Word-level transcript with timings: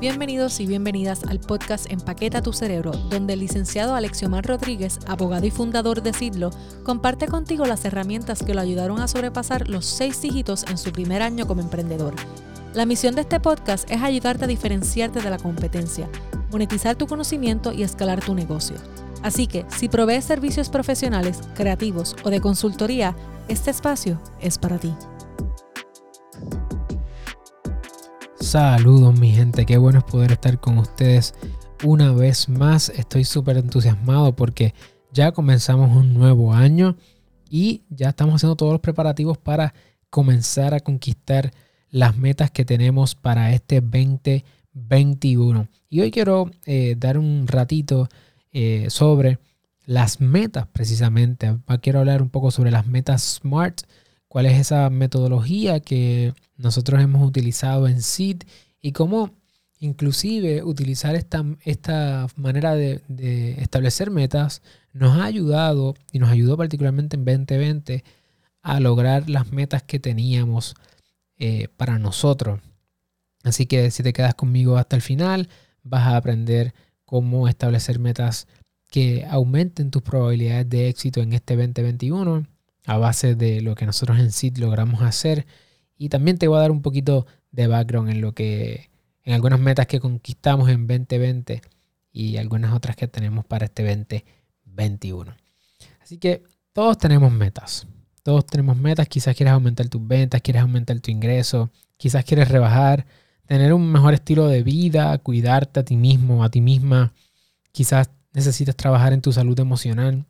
Bienvenidos 0.00 0.60
y 0.60 0.66
bienvenidas 0.66 1.24
al 1.24 1.40
podcast 1.40 1.90
Empaqueta 1.90 2.40
tu 2.40 2.52
cerebro, 2.52 2.92
donde 2.92 3.32
el 3.32 3.40
licenciado 3.40 3.96
Alexiomar 3.96 4.46
Rodríguez, 4.46 5.00
abogado 5.08 5.44
y 5.44 5.50
fundador 5.50 6.02
de 6.02 6.12
Sidlo, 6.12 6.50
comparte 6.84 7.26
contigo 7.26 7.66
las 7.66 7.84
herramientas 7.84 8.44
que 8.44 8.54
lo 8.54 8.60
ayudaron 8.60 9.00
a 9.00 9.08
sobrepasar 9.08 9.68
los 9.68 9.86
seis 9.86 10.22
dígitos 10.22 10.64
en 10.70 10.78
su 10.78 10.92
primer 10.92 11.20
año 11.20 11.48
como 11.48 11.62
emprendedor. 11.62 12.14
La 12.74 12.86
misión 12.86 13.16
de 13.16 13.22
este 13.22 13.40
podcast 13.40 13.90
es 13.90 14.00
ayudarte 14.00 14.44
a 14.44 14.48
diferenciarte 14.48 15.20
de 15.20 15.30
la 15.30 15.38
competencia, 15.38 16.08
monetizar 16.52 16.94
tu 16.94 17.08
conocimiento 17.08 17.72
y 17.72 17.82
escalar 17.82 18.24
tu 18.24 18.36
negocio. 18.36 18.76
Así 19.24 19.48
que, 19.48 19.66
si 19.66 19.88
provees 19.88 20.24
servicios 20.24 20.68
profesionales, 20.68 21.40
creativos 21.56 22.14
o 22.22 22.30
de 22.30 22.40
consultoría, 22.40 23.16
este 23.48 23.72
espacio 23.72 24.20
es 24.40 24.58
para 24.58 24.78
ti. 24.78 24.94
Saludos 28.48 29.20
mi 29.20 29.30
gente, 29.30 29.66
qué 29.66 29.76
bueno 29.76 29.98
es 29.98 30.04
poder 30.04 30.32
estar 30.32 30.58
con 30.58 30.78
ustedes 30.78 31.34
una 31.84 32.12
vez 32.12 32.48
más. 32.48 32.88
Estoy 32.88 33.24
súper 33.24 33.58
entusiasmado 33.58 34.34
porque 34.34 34.72
ya 35.12 35.32
comenzamos 35.32 35.94
un 35.94 36.14
nuevo 36.14 36.54
año 36.54 36.96
y 37.50 37.82
ya 37.90 38.08
estamos 38.08 38.36
haciendo 38.36 38.56
todos 38.56 38.72
los 38.72 38.80
preparativos 38.80 39.36
para 39.36 39.74
comenzar 40.08 40.72
a 40.72 40.80
conquistar 40.80 41.52
las 41.90 42.16
metas 42.16 42.50
que 42.50 42.64
tenemos 42.64 43.14
para 43.14 43.52
este 43.52 43.82
2021. 43.82 45.68
Y 45.90 46.00
hoy 46.00 46.10
quiero 46.10 46.50
eh, 46.64 46.94
dar 46.96 47.18
un 47.18 47.48
ratito 47.48 48.08
eh, 48.52 48.86
sobre 48.88 49.40
las 49.84 50.22
metas 50.22 50.66
precisamente. 50.68 51.54
Quiero 51.82 51.98
hablar 51.98 52.22
un 52.22 52.30
poco 52.30 52.50
sobre 52.50 52.70
las 52.70 52.86
metas 52.86 53.40
SMART, 53.42 53.82
cuál 54.26 54.46
es 54.46 54.58
esa 54.58 54.88
metodología 54.88 55.80
que 55.80 56.32
nosotros 56.58 57.00
hemos 57.00 57.26
utilizado 57.26 57.88
en 57.88 58.02
SID 58.02 58.42
y 58.80 58.92
cómo 58.92 59.34
inclusive 59.80 60.62
utilizar 60.62 61.14
esta, 61.14 61.44
esta 61.64 62.26
manera 62.36 62.74
de, 62.74 63.00
establecer 63.58 64.10
metas 64.10 64.60
nos 64.92 65.16
ha 65.16 65.24
ayudado 65.24 65.94
y 66.12 66.18
nos 66.18 66.30
ayudó 66.30 66.56
particularmente 66.56 67.16
en 67.16 67.24
2020 67.24 68.04
a 68.62 68.80
lograr 68.80 69.30
las 69.30 69.52
metas 69.52 69.82
que 69.82 70.00
teníamos 70.00 70.74
eh, 71.38 71.68
para 71.76 71.98
nosotros. 71.98 72.60
Así 73.44 73.66
que 73.66 73.90
si 73.90 74.02
te 74.02 74.12
quedas 74.12 74.34
conmigo 74.34 74.76
hasta 74.76 74.96
el 74.96 75.02
final, 75.02 75.48
vas 75.84 76.08
a 76.08 76.16
aprender 76.16 76.74
cómo 77.04 77.48
establecer 77.48 77.98
metas 77.98 78.48
que 78.90 79.24
aumenten 79.30 79.90
tus 79.90 80.02
probabilidades 80.02 80.68
de 80.68 80.88
éxito 80.88 81.20
en 81.20 81.32
este 81.32 81.56
2021 81.56 82.46
a 82.86 82.96
base 82.96 83.34
de 83.34 83.60
lo 83.60 83.74
que 83.74 83.86
nosotros 83.86 84.18
en 84.18 84.32
SID 84.32 84.58
logramos 84.58 85.02
hacer. 85.02 85.46
Y 85.98 86.08
también 86.08 86.38
te 86.38 86.48
voy 86.48 86.58
a 86.58 86.62
dar 86.62 86.70
un 86.70 86.80
poquito 86.80 87.26
de 87.50 87.66
background 87.66 88.10
en 88.10 88.20
lo 88.20 88.32
que, 88.32 88.90
en 89.24 89.34
algunas 89.34 89.58
metas 89.58 89.86
que 89.86 90.00
conquistamos 90.00 90.68
en 90.68 90.86
2020 90.86 91.60
y 92.12 92.36
algunas 92.36 92.72
otras 92.72 92.96
que 92.96 93.08
tenemos 93.08 93.44
para 93.44 93.66
este 93.66 93.84
2021. 93.84 95.36
Así 96.00 96.18
que 96.18 96.44
todos 96.72 96.96
tenemos 96.96 97.32
metas. 97.32 97.86
Todos 98.22 98.46
tenemos 98.46 98.76
metas. 98.76 99.08
Quizás 99.08 99.36
quieres 99.36 99.52
aumentar 99.52 99.88
tus 99.88 100.06
ventas, 100.06 100.40
quieres 100.40 100.62
aumentar 100.62 100.98
tu 101.00 101.10
ingreso, 101.10 101.70
quizás 101.96 102.24
quieres 102.24 102.48
rebajar, 102.48 103.04
tener 103.46 103.72
un 103.72 103.90
mejor 103.90 104.14
estilo 104.14 104.46
de 104.46 104.62
vida, 104.62 105.18
cuidarte 105.18 105.80
a 105.80 105.84
ti 105.84 105.96
mismo, 105.96 106.44
a 106.44 106.50
ti 106.50 106.60
misma. 106.60 107.12
Quizás 107.72 108.10
necesitas 108.32 108.76
trabajar 108.76 109.12
en 109.12 109.20
tu 109.20 109.32
salud 109.32 109.58
emocional. 109.58 110.26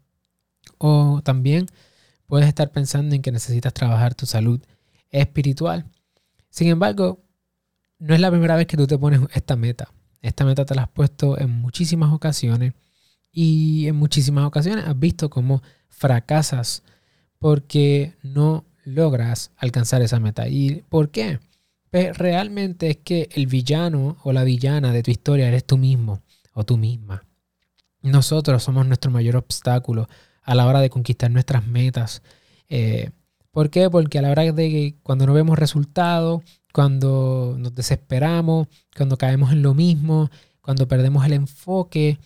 O 0.78 1.20
también 1.22 1.66
puedes 2.26 2.48
estar 2.48 2.70
pensando 2.70 3.14
en 3.14 3.22
que 3.22 3.32
necesitas 3.32 3.74
trabajar 3.74 4.14
tu 4.14 4.26
salud 4.26 4.60
espiritual. 5.10 5.86
Sin 6.50 6.68
embargo, 6.68 7.24
no 7.98 8.14
es 8.14 8.20
la 8.20 8.30
primera 8.30 8.56
vez 8.56 8.66
que 8.66 8.76
tú 8.76 8.86
te 8.86 8.98
pones 8.98 9.20
esta 9.32 9.56
meta. 9.56 9.92
Esta 10.22 10.44
meta 10.44 10.64
te 10.64 10.74
la 10.74 10.82
has 10.82 10.88
puesto 10.88 11.38
en 11.38 11.50
muchísimas 11.50 12.12
ocasiones 12.12 12.74
y 13.30 13.86
en 13.86 13.96
muchísimas 13.96 14.44
ocasiones 14.44 14.84
has 14.86 14.98
visto 14.98 15.30
cómo 15.30 15.62
fracasas 15.88 16.82
porque 17.38 18.14
no 18.22 18.64
logras 18.84 19.52
alcanzar 19.56 20.02
esa 20.02 20.18
meta. 20.18 20.48
¿Y 20.48 20.82
por 20.88 21.10
qué? 21.10 21.40
Pues 21.90 22.16
realmente 22.16 22.90
es 22.90 22.96
que 22.98 23.28
el 23.32 23.46
villano 23.46 24.18
o 24.22 24.32
la 24.32 24.44
villana 24.44 24.92
de 24.92 25.02
tu 25.02 25.10
historia 25.10 25.48
eres 25.48 25.64
tú 25.64 25.78
mismo 25.78 26.22
o 26.52 26.64
tú 26.64 26.76
misma. 26.76 27.24
Nosotros 28.02 28.62
somos 28.62 28.86
nuestro 28.86 29.10
mayor 29.10 29.36
obstáculo 29.36 30.08
a 30.42 30.54
la 30.54 30.66
hora 30.66 30.80
de 30.80 30.90
conquistar 30.90 31.30
nuestras 31.30 31.66
metas. 31.66 32.22
Eh, 32.68 33.10
¿Por 33.50 33.70
qué? 33.70 33.90
Porque 33.90 34.18
a 34.18 34.22
la 34.22 34.30
hora 34.30 34.42
de 34.44 34.70
que 34.70 34.94
cuando 35.02 35.26
no 35.26 35.34
vemos 35.34 35.58
resultados, 35.58 36.42
cuando 36.72 37.56
nos 37.58 37.74
desesperamos, 37.74 38.68
cuando 38.96 39.16
caemos 39.16 39.52
en 39.52 39.62
lo 39.62 39.74
mismo, 39.74 40.30
cuando 40.60 40.86
perdemos 40.86 41.24
el 41.26 41.32
enfoque, 41.32 42.18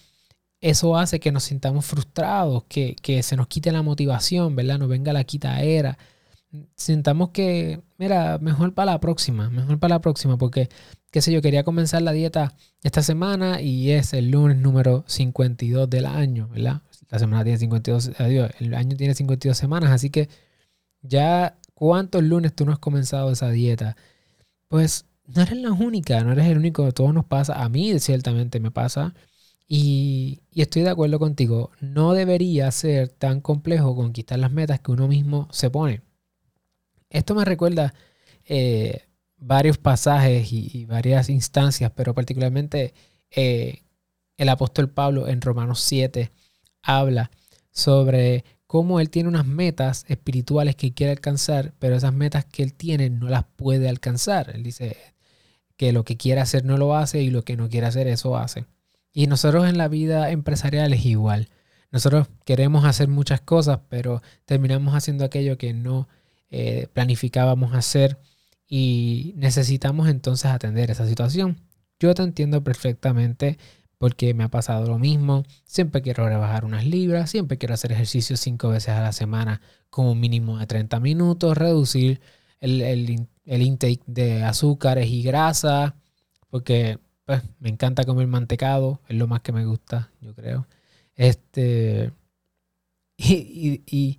eso 0.61 0.97
hace 0.97 1.21
que 1.21 1.33
nos 1.33 1.45
sintamos 1.45 1.85
frustrados, 1.87 2.65
que, 2.69 2.97
que 3.03 3.23
se 3.23 3.37
nos 3.37 3.49
quite 3.49 3.73
la 3.73 3.83
motivación, 3.83 4.57
¿verdad? 4.57 4.79
Nos 4.79 4.89
venga 4.89 5.13
la 5.13 5.25
quitaera 5.25 5.99
sintamos 6.77 7.31
que, 7.31 7.81
mira, 7.99 8.39
mejor 8.39 8.75
para 8.75 8.93
la 8.93 9.01
próxima, 9.01 9.51
mejor 9.51 9.79
para 9.79 9.97
la 9.97 10.01
próxima, 10.01 10.37
porque, 10.37 10.69
qué 11.11 11.23
sé 11.23 11.33
yo, 11.33 11.41
quería 11.43 11.65
comenzar 11.65 12.03
la 12.03 12.13
dieta 12.13 12.55
esta 12.83 13.03
semana 13.03 13.61
y 13.61 13.91
es 13.91 14.13
el 14.13 14.31
lunes 14.31 14.59
número 14.59 15.05
52 15.07 15.89
del 15.89 16.07
año, 16.07 16.49
¿verdad? 16.49 16.83
La 17.11 17.19
semana 17.19 17.45
tiene 17.45 17.59
52, 17.59 18.13
adiós, 18.19 18.51
el 18.59 18.75
año 18.75 18.97
tiene 18.97 19.15
52 19.15 19.57
semanas, 19.57 19.91
así 19.91 20.11
que 20.11 20.29
ya, 21.03 21.59
¿cuántos 21.75 22.23
lunes 22.23 22.55
tú 22.55 22.65
no 22.65 22.73
has 22.73 22.79
comenzado 22.79 23.31
esa 23.31 23.51
dieta? 23.51 23.97
Pues 24.69 25.07
no 25.27 25.43
eres 25.43 25.59
la 25.59 25.73
única, 25.73 26.23
no 26.25 26.33
eres 26.33 26.47
el 26.47 26.59
único, 26.59 26.93
todo 26.93 27.13
nos 27.13 27.25
pasa, 27.27 27.63
a 27.63 27.69
mí 27.69 27.99
ciertamente 27.99 28.61
me 28.61 28.71
pasa. 28.71 29.15
Y, 29.69 30.43
estoy 30.55 30.83
de 30.83 30.91
acuerdo 30.91 31.19
contigo, 31.19 31.71
no 31.81 32.13
debería 32.13 32.71
ser 32.71 33.09
tan 33.09 33.41
complejo 33.41 33.97
conquistar 33.97 34.39
las 34.39 34.53
metas 34.53 34.81
que 34.81 34.93
uno 34.93 35.09
mismo 35.09 35.49
se 35.51 35.71
pone. 35.71 36.03
Esto 37.11 37.35
me 37.35 37.45
recuerda 37.45 37.95
eh, 38.45 39.07
varios 39.37 39.79
pasajes 39.79 40.53
y, 40.53 40.85
varias 40.87 41.29
instancias, 41.31 41.93
pero 41.95 42.15
particularmente 42.15 42.95
eh, 43.31 43.83
el 44.37 44.49
apóstol 44.49 44.91
Pablo 44.91 45.29
en 45.29 45.41
Romanos 45.41 45.81
7 45.81 46.31
habla 46.83 47.31
sobre 47.71 48.45
cómo 48.73 49.01
él 49.01 49.11
tiene 49.11 49.29
unas 49.29 49.45
metas 49.45 50.07
espirituales 50.09 50.77
que 50.77 50.95
quiere 50.95 51.13
alcanzar, 51.13 51.75
pero 51.79 51.95
esas 51.95 52.15
metas 52.15 52.47
que 52.47 52.63
él 52.63 52.73
tiene 52.73 53.11
no 53.11 53.29
las 53.29 53.45
puede 53.45 53.87
alcanzar. 53.87 54.51
Él 54.55 54.63
dice 54.63 54.97
que 55.77 55.93
lo 55.93 56.05
que 56.07 56.17
quiere 56.17 56.41
hacer 56.41 56.65
no 56.65 56.79
lo 56.79 56.97
hace 56.97 57.21
y 57.21 57.29
lo 57.29 57.45
que 57.45 57.55
no 57.59 57.69
quiere 57.69 57.87
hacer 57.87 58.07
eso 58.07 58.35
hace. 58.35 58.65
Y 59.13 59.27
nosotros 59.27 59.69
en 59.69 59.77
la 59.77 59.89
vida 59.89 60.31
empresarial 60.31 60.95
es 60.95 61.05
igual. 61.05 61.51
Nosotros 61.91 62.29
queremos 62.47 62.87
hacer 62.87 63.09
muchas 63.09 63.43
cosas, 63.43 63.81
pero 63.91 64.23
terminamos 64.47 64.95
haciendo 64.95 65.27
aquello 65.27 65.59
que 65.59 65.75
no 65.75 66.09
eh, 66.49 66.89
planificábamos 66.95 67.75
hacer 67.75 68.17
y 68.67 69.35
necesitamos 69.37 70.09
entonces 70.09 70.51
atender 70.51 70.91
esa 70.91 71.07
situación. 71.07 71.61
Yo 72.01 72.15
te 72.15 72.23
entiendo 72.23 72.65
perfectamente 72.65 73.59
porque 74.03 74.35
me 74.35 74.43
ha 74.43 74.49
pasado 74.49 74.89
lo 74.89 74.99
mismo. 74.99 75.45
Siempre 75.65 76.03
quiero 76.03 76.29
rebajar 76.29 76.65
unas 76.65 76.85
libras, 76.85 77.31
siempre 77.31 77.57
quiero 77.57 77.75
hacer 77.75 77.93
ejercicio 77.93 78.37
cinco 78.37 78.69
veces 78.71 78.89
a 78.89 79.01
la 79.01 79.13
semana 79.13 79.61
un 79.95 80.19
mínimo 80.19 80.59
de 80.59 80.67
30 80.67 80.99
minutos, 80.99 81.57
reducir 81.57 82.21
el, 82.59 82.83
el 82.83 83.63
intake 83.63 84.03
de 84.07 84.43
azúcares 84.43 85.09
y 85.09 85.23
grasa, 85.23 85.95
porque 86.51 86.99
pues, 87.27 87.45
me 87.61 87.69
encanta 87.69 88.03
comer 88.03 88.27
mantecado, 88.27 89.01
es 89.07 89.17
lo 89.17 89.29
más 89.29 89.41
que 89.43 89.53
me 89.53 89.65
gusta, 89.67 90.11
yo 90.21 90.35
creo. 90.35 90.67
Este, 91.15 92.11
y, 93.17 93.83
y, 93.87 94.19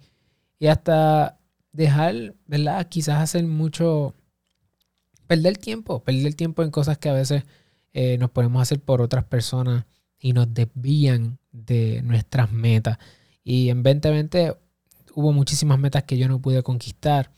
y 0.59 0.67
hasta 0.67 1.39
dejar, 1.73 2.35
¿verdad? 2.47 2.88
Quizás 2.88 3.19
hacer 3.19 3.44
mucho, 3.44 4.15
perder 5.27 5.57
tiempo, 5.57 6.01
perder 6.06 6.36
tiempo 6.36 6.63
en 6.63 6.71
cosas 6.71 6.97
que 7.00 7.09
a 7.09 7.13
veces 7.13 7.44
eh, 7.94 8.18
nos 8.18 8.31
podemos 8.31 8.62
hacer 8.62 8.80
por 8.80 9.01
otras 9.01 9.24
personas 9.25 9.86
y 10.19 10.34
nos 10.34 10.54
desvían 10.54 11.38
de 11.51 12.01
nuestras 12.04 12.51
metas. 12.51 12.98
Y 13.44 13.69
en 13.69 13.84
2020 13.84 14.56
hubo 15.16 15.31
muchísimas 15.31 15.80
metas 15.80 16.04
que 16.04 16.18
yo 16.18 16.28
no 16.28 16.42
pude 16.42 16.63
conquistar. 16.63 17.31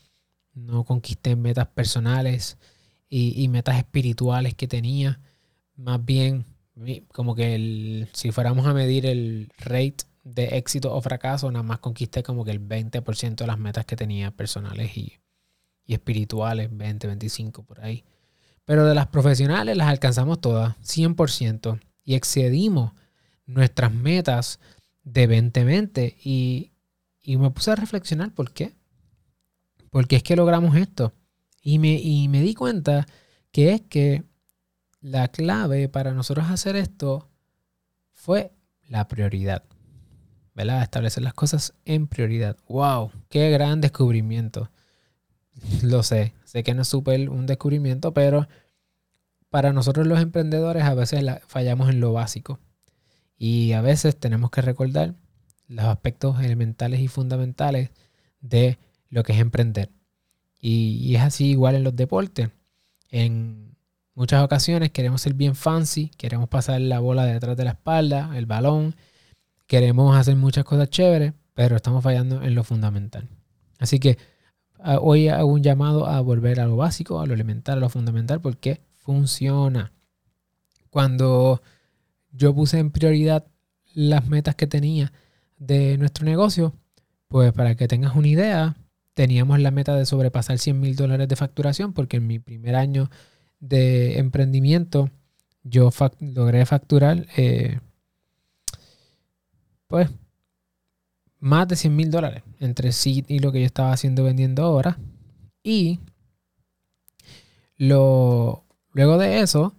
No 0.54 0.84
conquisté 0.84 1.36
metas 1.36 1.68
personales 1.68 2.56
y, 3.08 3.46
metas 3.48 3.76
espirituales 3.76 4.54
que 4.54 4.66
tenía. 4.66 5.20
Más 5.76 6.04
bien, 6.04 6.44
como 7.12 7.34
que 7.34 8.08
si 8.12 8.32
fuéramos 8.32 8.66
a 8.66 8.72
medir 8.72 9.06
el 9.06 9.50
rate 9.58 10.04
de 10.24 10.56
éxito 10.56 10.94
o 10.94 11.00
fracaso, 11.02 11.50
nada 11.50 11.62
más 11.62 11.78
conquisté 11.78 12.22
como 12.22 12.44
que 12.44 12.50
el 12.50 12.60
20% 12.60 13.36
de 13.36 13.46
las 13.46 13.58
metas 13.58 13.84
que 13.84 13.96
tenía 13.96 14.30
personales 14.30 14.96
y, 14.96 15.14
espirituales, 15.86 16.74
20, 16.74 17.06
25 17.06 17.62
por 17.62 17.84
ahí. 17.84 18.04
Pero 18.66 18.84
de 18.84 18.94
las 18.94 19.06
profesionales 19.06 19.76
las 19.76 19.88
alcanzamos 19.88 20.40
todas, 20.40 20.76
100%, 20.82 21.80
y 22.04 22.14
excedimos 22.14 22.92
nuestras 23.46 23.94
metas 23.94 24.60
de 25.04 25.26
2020 25.28 26.16
y, 26.22 26.72
y 27.22 27.36
me 27.38 27.50
puse 27.50 27.70
a 27.70 27.76
reflexionar 27.76 28.32
por 28.34 28.52
qué. 28.52 28.74
Porque 29.90 30.16
es 30.16 30.22
que 30.22 30.36
logramos 30.36 30.76
esto. 30.76 31.14
Y 31.62 31.78
me, 31.78 31.94
y 31.94 32.28
me 32.28 32.42
di 32.42 32.54
cuenta 32.54 33.06
que 33.50 33.72
es 33.72 33.80
que 33.82 34.24
la 35.00 35.28
clave 35.28 35.88
para 35.88 36.12
nosotros 36.12 36.50
hacer 36.50 36.76
esto 36.76 37.30
fue 38.12 38.52
la 38.88 39.08
prioridad. 39.08 39.62
¿Verdad? 40.54 40.82
Establecer 40.82 41.22
las 41.22 41.34
cosas 41.34 41.74
en 41.84 42.08
prioridad. 42.08 42.56
¡Wow! 42.68 43.12
¡Qué 43.28 43.50
gran 43.50 43.80
descubrimiento! 43.80 44.70
Lo 45.82 46.02
sé, 46.02 46.34
sé 46.56 46.64
que 46.64 46.74
no 46.74 46.82
es 46.82 46.94
un 46.94 47.46
descubrimiento, 47.46 48.14
pero 48.14 48.48
para 49.50 49.74
nosotros 49.74 50.06
los 50.06 50.20
emprendedores 50.20 50.84
a 50.84 50.94
veces 50.94 51.22
fallamos 51.46 51.90
en 51.90 52.00
lo 52.00 52.14
básico. 52.14 52.58
Y 53.36 53.72
a 53.72 53.82
veces 53.82 54.16
tenemos 54.18 54.50
que 54.50 54.62
recordar 54.62 55.14
los 55.68 55.84
aspectos 55.84 56.40
elementales 56.40 57.00
y 57.00 57.08
fundamentales 57.08 57.90
de 58.40 58.78
lo 59.10 59.22
que 59.22 59.34
es 59.34 59.40
emprender. 59.40 59.90
Y, 60.58 61.14
es 61.14 61.20
así 61.20 61.50
igual 61.50 61.74
en 61.74 61.84
los 61.84 61.94
deportes. 61.94 62.48
En 63.10 63.76
muchas 64.14 64.42
ocasiones 64.42 64.90
queremos 64.90 65.20
ser 65.20 65.34
bien 65.34 65.54
fancy, 65.54 66.10
queremos 66.16 66.48
pasar 66.48 66.80
la 66.80 67.00
bola 67.00 67.26
detrás 67.26 67.56
de 67.56 67.64
la 67.64 67.72
espalda, 67.72 68.32
el 68.34 68.46
balón, 68.46 68.96
queremos 69.66 70.16
hacer 70.16 70.36
muchas 70.36 70.64
cosas 70.64 70.88
chéveres, 70.88 71.34
pero 71.52 71.76
estamos 71.76 72.02
fallando 72.02 72.42
en 72.42 72.54
lo 72.54 72.64
fundamental. 72.64 73.28
Así 73.78 73.98
que 74.00 74.16
hoy 75.00 75.28
hago 75.28 75.52
un 75.52 75.62
llamado 75.62 76.06
a 76.06 76.20
volver 76.20 76.60
a 76.60 76.66
lo 76.66 76.76
básico, 76.76 77.20
a 77.20 77.26
lo 77.26 77.34
elemental, 77.34 77.78
a 77.78 77.80
lo 77.80 77.88
fundamental, 77.88 78.40
porque 78.40 78.80
funciona. 78.94 79.92
Cuando 80.90 81.62
yo 82.32 82.54
puse 82.54 82.78
en 82.78 82.90
prioridad 82.90 83.46
las 83.94 84.26
metas 84.28 84.54
que 84.54 84.66
tenía 84.66 85.12
de 85.58 85.96
nuestro 85.98 86.24
negocio, 86.24 86.74
pues 87.28 87.52
para 87.52 87.74
que 87.74 87.88
tengas 87.88 88.14
una 88.14 88.28
idea, 88.28 88.76
teníamos 89.14 89.58
la 89.60 89.70
meta 89.70 89.94
de 89.96 90.06
sobrepasar 90.06 90.58
100 90.58 90.80
mil 90.80 90.96
dólares 90.96 91.28
de 91.28 91.36
facturación, 91.36 91.92
porque 91.92 92.18
en 92.18 92.26
mi 92.26 92.38
primer 92.38 92.76
año 92.76 93.10
de 93.60 94.18
emprendimiento 94.18 95.10
yo 95.62 95.90
logré 96.20 96.66
facturar, 96.66 97.26
eh, 97.36 97.80
pues, 99.88 100.10
más 101.38 101.68
de 101.68 101.76
100 101.76 101.94
mil 101.94 102.10
dólares 102.10 102.42
entre 102.60 102.92
sí 102.92 103.24
y 103.28 103.38
lo 103.38 103.52
que 103.52 103.60
yo 103.60 103.66
estaba 103.66 103.92
haciendo 103.92 104.24
vendiendo 104.24 104.64
ahora. 104.64 104.98
Y 105.62 106.00
luego 107.78 108.64
de 109.18 109.40
eso, 109.40 109.74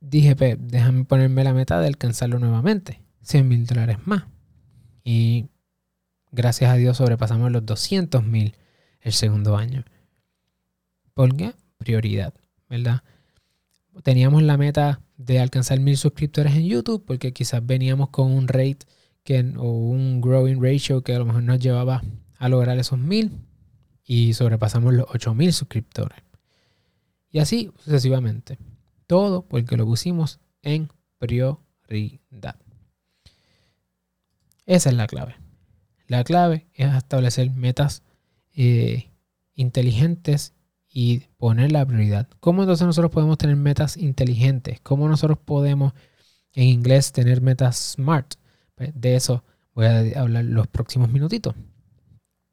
dije, 0.00 0.34
déjame 0.34 1.04
ponerme 1.04 1.44
la 1.44 1.54
meta 1.54 1.80
de 1.80 1.86
alcanzarlo 1.86 2.38
nuevamente. 2.38 3.02
100 3.22 3.48
mil 3.48 3.66
dólares 3.66 3.98
más. 4.06 4.24
Y 5.04 5.46
gracias 6.32 6.70
a 6.70 6.74
Dios 6.76 6.96
sobrepasamos 6.96 7.50
los 7.50 7.64
200 7.66 8.24
mil 8.24 8.54
el 9.00 9.12
segundo 9.12 9.56
año. 9.56 9.84
¿Por 11.14 11.36
qué? 11.36 11.54
Prioridad, 11.78 12.34
¿verdad? 12.68 13.02
Teníamos 14.02 14.42
la 14.42 14.56
meta 14.56 15.00
de 15.16 15.38
alcanzar 15.40 15.80
mil 15.80 15.96
suscriptores 15.96 16.54
en 16.54 16.66
YouTube 16.66 17.04
porque 17.04 17.32
quizás 17.32 17.64
veníamos 17.64 18.08
con 18.10 18.30
un 18.32 18.48
rate 18.48 18.86
que, 19.24 19.40
o 19.56 19.70
un 19.70 20.20
growing 20.20 20.62
ratio 20.62 21.02
que 21.02 21.14
a 21.14 21.18
lo 21.18 21.24
mejor 21.24 21.42
nos 21.42 21.58
llevaba 21.58 22.02
a 22.38 22.48
lograr 22.48 22.78
esos 22.78 22.98
mil 22.98 23.32
y 24.04 24.34
sobrepasamos 24.34 24.94
los 24.94 25.06
8000 25.10 25.52
suscriptores. 25.52 26.18
Y 27.30 27.38
así 27.38 27.70
sucesivamente. 27.78 28.58
Todo 29.06 29.42
porque 29.42 29.76
lo 29.76 29.86
pusimos 29.86 30.40
en 30.62 30.90
prioridad. 31.18 32.56
Esa 34.66 34.90
es 34.90 34.96
la 34.96 35.06
clave. 35.06 35.36
La 36.06 36.24
clave 36.24 36.66
es 36.74 36.92
establecer 36.94 37.50
metas 37.50 38.02
eh, 38.54 39.10
inteligentes 39.54 40.54
y 40.88 41.20
poner 41.36 41.70
la 41.70 41.86
prioridad. 41.86 42.28
¿Cómo 42.40 42.62
entonces 42.62 42.86
nosotros 42.86 43.12
podemos 43.12 43.38
tener 43.38 43.56
metas 43.56 43.96
inteligentes? 43.96 44.80
¿Cómo 44.80 45.08
nosotros 45.08 45.38
podemos 45.38 45.92
en 46.52 46.64
inglés 46.64 47.12
tener 47.12 47.40
metas 47.40 47.94
smart? 47.94 48.34
Pues, 48.80 48.92
de 48.94 49.14
eso 49.14 49.44
voy 49.74 49.84
a 49.84 50.18
hablar 50.18 50.46
los 50.46 50.66
próximos 50.66 51.10
minutitos. 51.10 51.54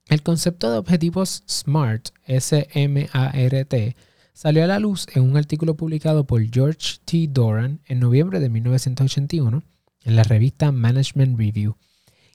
El 0.10 0.24
concepto 0.24 0.70
de 0.70 0.78
objetivos 0.78 1.46
SMART, 1.48 2.10
S-M-A-R-T, 2.26 3.96
salió 4.34 4.66
a 4.66 4.68
la 4.68 4.80
luz 4.80 5.08
en 5.14 5.24
un 5.24 5.38
artículo 5.38 5.78
publicado 5.78 6.28
por 6.28 6.44
George 6.54 6.98
T. 7.06 7.30
Doran 7.30 7.80
en 7.86 8.02
noviembre 8.02 8.42
de 8.42 8.50
1981 8.50 9.64
en 10.04 10.16
la 10.18 10.24
revista 10.24 10.74
Management 10.74 11.40
Review. 11.40 11.78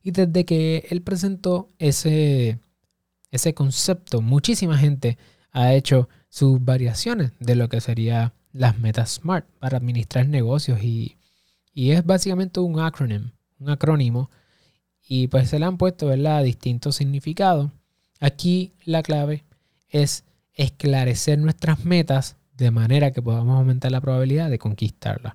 Y 0.02 0.12
desde 0.12 0.46
que 0.46 0.86
él 0.88 1.02
presentó 1.02 1.68
ese, 1.78 2.60
ese 3.30 3.52
concepto, 3.52 4.22
muchísima 4.22 4.78
gente 4.78 5.18
ha 5.50 5.74
hecho 5.74 6.08
sus 6.30 6.64
variaciones 6.64 7.32
de 7.40 7.56
lo 7.56 7.68
que 7.68 7.82
sería 7.82 8.32
las 8.54 8.78
metas 8.78 9.16
SMART 9.16 9.46
para 9.58 9.76
administrar 9.76 10.26
negocios 10.28 10.82
y, 10.82 11.18
es 11.74 12.06
básicamente 12.06 12.58
un 12.58 12.80
acronym, 12.80 13.32
un 13.62 13.70
acrónimo 13.70 14.30
y 15.06 15.28
pues 15.28 15.50
se 15.50 15.58
le 15.58 15.64
han 15.64 15.78
puesto 15.78 16.06
¿verdad? 16.06 16.44
distintos 16.44 16.96
significados. 16.96 17.70
Aquí 18.20 18.74
la 18.84 19.02
clave 19.02 19.44
es 19.88 20.24
esclarecer 20.54 21.38
nuestras 21.38 21.84
metas 21.84 22.36
de 22.56 22.70
manera 22.70 23.10
que 23.10 23.22
podamos 23.22 23.56
aumentar 23.56 23.90
la 23.90 24.00
probabilidad 24.00 24.50
de 24.50 24.58
conquistarlas. 24.58 25.34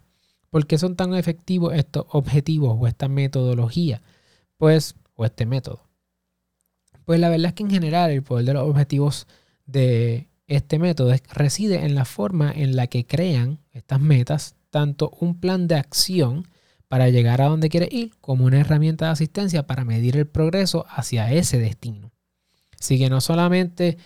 ¿Por 0.50 0.68
qué 0.68 0.78
son 0.78 0.96
tan 0.96 1.14
efectivos 1.14 1.74
estos 1.74 2.06
objetivos 2.10 2.78
o 2.80 2.88
esta 2.88 3.08
metodología? 3.08 4.02
pues, 4.58 4.96
o 5.16 5.26
este 5.26 5.46
método. 5.46 5.88
Pues 7.06 7.20
la 7.20 7.30
verdad 7.30 7.48
es 7.48 7.54
que 7.54 7.64
en 7.64 7.70
general 7.70 8.12
el 8.12 8.24
poder 8.24 8.46
de 8.46 8.54
los 8.54 8.70
objetivos 8.70 9.28
de 9.66 10.30
este 10.48 10.80
método 10.80 11.14
reside 11.34 11.86
en 11.86 11.96
la 11.96 12.06
forma 12.06 12.52
en 12.52 12.76
la 12.76 12.88
que 12.88 13.06
crean 13.06 13.60
estas 13.72 14.02
metas, 14.02 14.56
tanto 14.70 15.12
un 15.20 15.40
plan 15.40 15.68
de 15.68 15.76
acción 15.76 16.48
para 16.88 17.10
llegar 17.10 17.42
a 17.42 17.48
donde 17.48 17.70
quiere 17.70 17.90
ir, 17.92 18.14
como 18.22 18.46
una 18.46 18.60
herramienta 18.60 19.06
de 19.06 19.12
asistencia 19.12 19.68
para 19.68 19.84
medir 19.84 20.18
el 20.18 20.28
progreso 20.28 20.86
hacia 20.90 21.32
ese 21.32 21.60
destino. 21.60 22.12
Así 22.80 22.98
que 22.98 23.10
no 23.10 23.22
solamente 23.22 23.98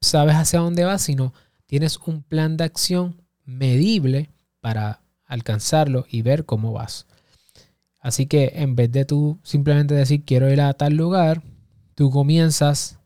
sabes 0.00 0.36
hacia 0.36 0.60
dónde 0.60 0.84
vas, 0.84 1.02
sino 1.02 1.32
tienes 1.66 1.98
un 1.98 2.22
plan 2.22 2.56
de 2.56 2.64
acción 2.64 3.22
medible 3.44 4.30
para 4.60 5.02
alcanzarlo 5.24 6.06
y 6.08 6.22
ver 6.22 6.44
cómo 6.44 6.72
vas. 6.72 7.06
Así 7.98 8.26
que 8.26 8.52
en 8.56 8.76
vez 8.76 8.90
de 8.92 9.04
tú 9.04 9.38
simplemente 9.42 9.94
decir 9.94 10.24
quiero 10.24 10.50
ir 10.50 10.60
a 10.60 10.72
tal 10.74 10.94
lugar, 10.94 11.42
tú 11.94 12.10
comienzas 12.10 12.98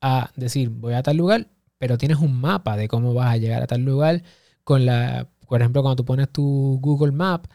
a 0.00 0.30
decir 0.36 0.70
voy 0.70 0.94
a 0.94 1.02
tal 1.02 1.16
lugar, 1.16 1.48
pero 1.78 1.98
tienes 1.98 2.18
un 2.18 2.40
mapa 2.40 2.76
de 2.76 2.88
cómo 2.88 3.14
vas 3.14 3.32
a 3.32 3.36
llegar 3.36 3.62
a 3.62 3.66
tal 3.66 3.84
lugar 3.84 4.22
con 4.64 4.86
la, 4.86 5.28
por 5.46 5.60
ejemplo, 5.60 5.82
cuando 5.82 5.96
tú 5.96 6.04
pones 6.04 6.30
tu 6.30 6.78
Google 6.80 7.12
Map 7.12 7.46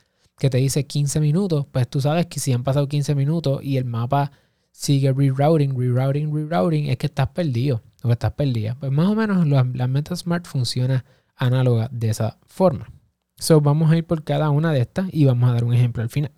que 0.44 0.50
te 0.50 0.58
dice 0.58 0.86
15 0.86 1.22
minutos, 1.22 1.68
pues 1.72 1.88
tú 1.88 2.02
sabes 2.02 2.26
que 2.26 2.42
si 2.42 2.52
han 2.52 2.66
pasado 2.66 2.90
15 2.90 3.16
minutos 3.16 3.64
y 3.64 3.78
el 3.78 3.86
mapa 3.86 4.34
sigue 4.74 5.14
rerouting, 5.14 5.74
rerouting, 5.80 6.36
rerouting, 6.36 6.90
es 6.90 6.98
que 6.98 7.06
estás 7.06 7.30
perdido 7.30 7.82
o 8.04 8.10
que 8.10 8.12
estás 8.12 8.34
perdida. 8.34 8.76
Pues 8.78 8.92
más 8.92 9.08
o 9.08 9.16
menos 9.16 9.48
la, 9.48 9.66
la 9.74 9.88
Meta 9.88 10.14
Smart 10.18 10.46
funciona 10.46 11.06
análoga 11.38 11.88
de 11.94 12.10
esa 12.10 12.40
forma. 12.46 12.92
So, 13.38 13.62
vamos 13.62 13.90
a 13.90 13.96
ir 13.96 14.06
por 14.06 14.26
cada 14.26 14.50
una 14.50 14.74
de 14.74 14.82
estas 14.82 15.08
y 15.14 15.24
vamos 15.24 15.50
a 15.50 15.54
dar 15.54 15.64
un 15.64 15.74
ejemplo 15.74 16.04
al 16.04 16.10
final. 16.10 16.34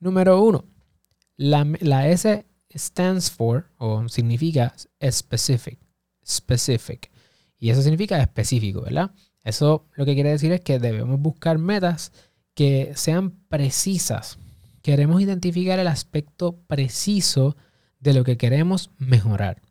Número 0.00 0.42
uno, 0.42 0.64
la, 1.36 2.08
S 2.08 2.44
stands 2.74 3.30
for 3.30 3.70
o 3.78 4.08
significa 4.08 4.74
specific. 5.08 5.78
Specific. 6.26 7.12
Y 7.60 7.70
eso 7.70 7.80
significa 7.80 8.20
específico, 8.20 8.80
¿verdad? 8.80 9.12
Eso 9.44 9.86
lo 9.94 10.04
que 10.04 10.14
quiere 10.14 10.30
decir 10.30 10.52
es 10.52 10.62
que 10.62 10.78
debemos 10.78 11.20
buscar 11.20 11.58
metas 11.58 12.12
que 12.54 12.92
sean 12.96 13.32
precisas. 13.48 14.38
Queremos 14.82 15.20
identificar 15.20 15.78
el 15.78 15.86
aspecto 15.86 16.56
preciso 16.66 17.56
de 18.00 18.14
lo 18.14 18.24
que 18.24 18.36
queremos 18.36 18.90
mejorar. 18.98 19.62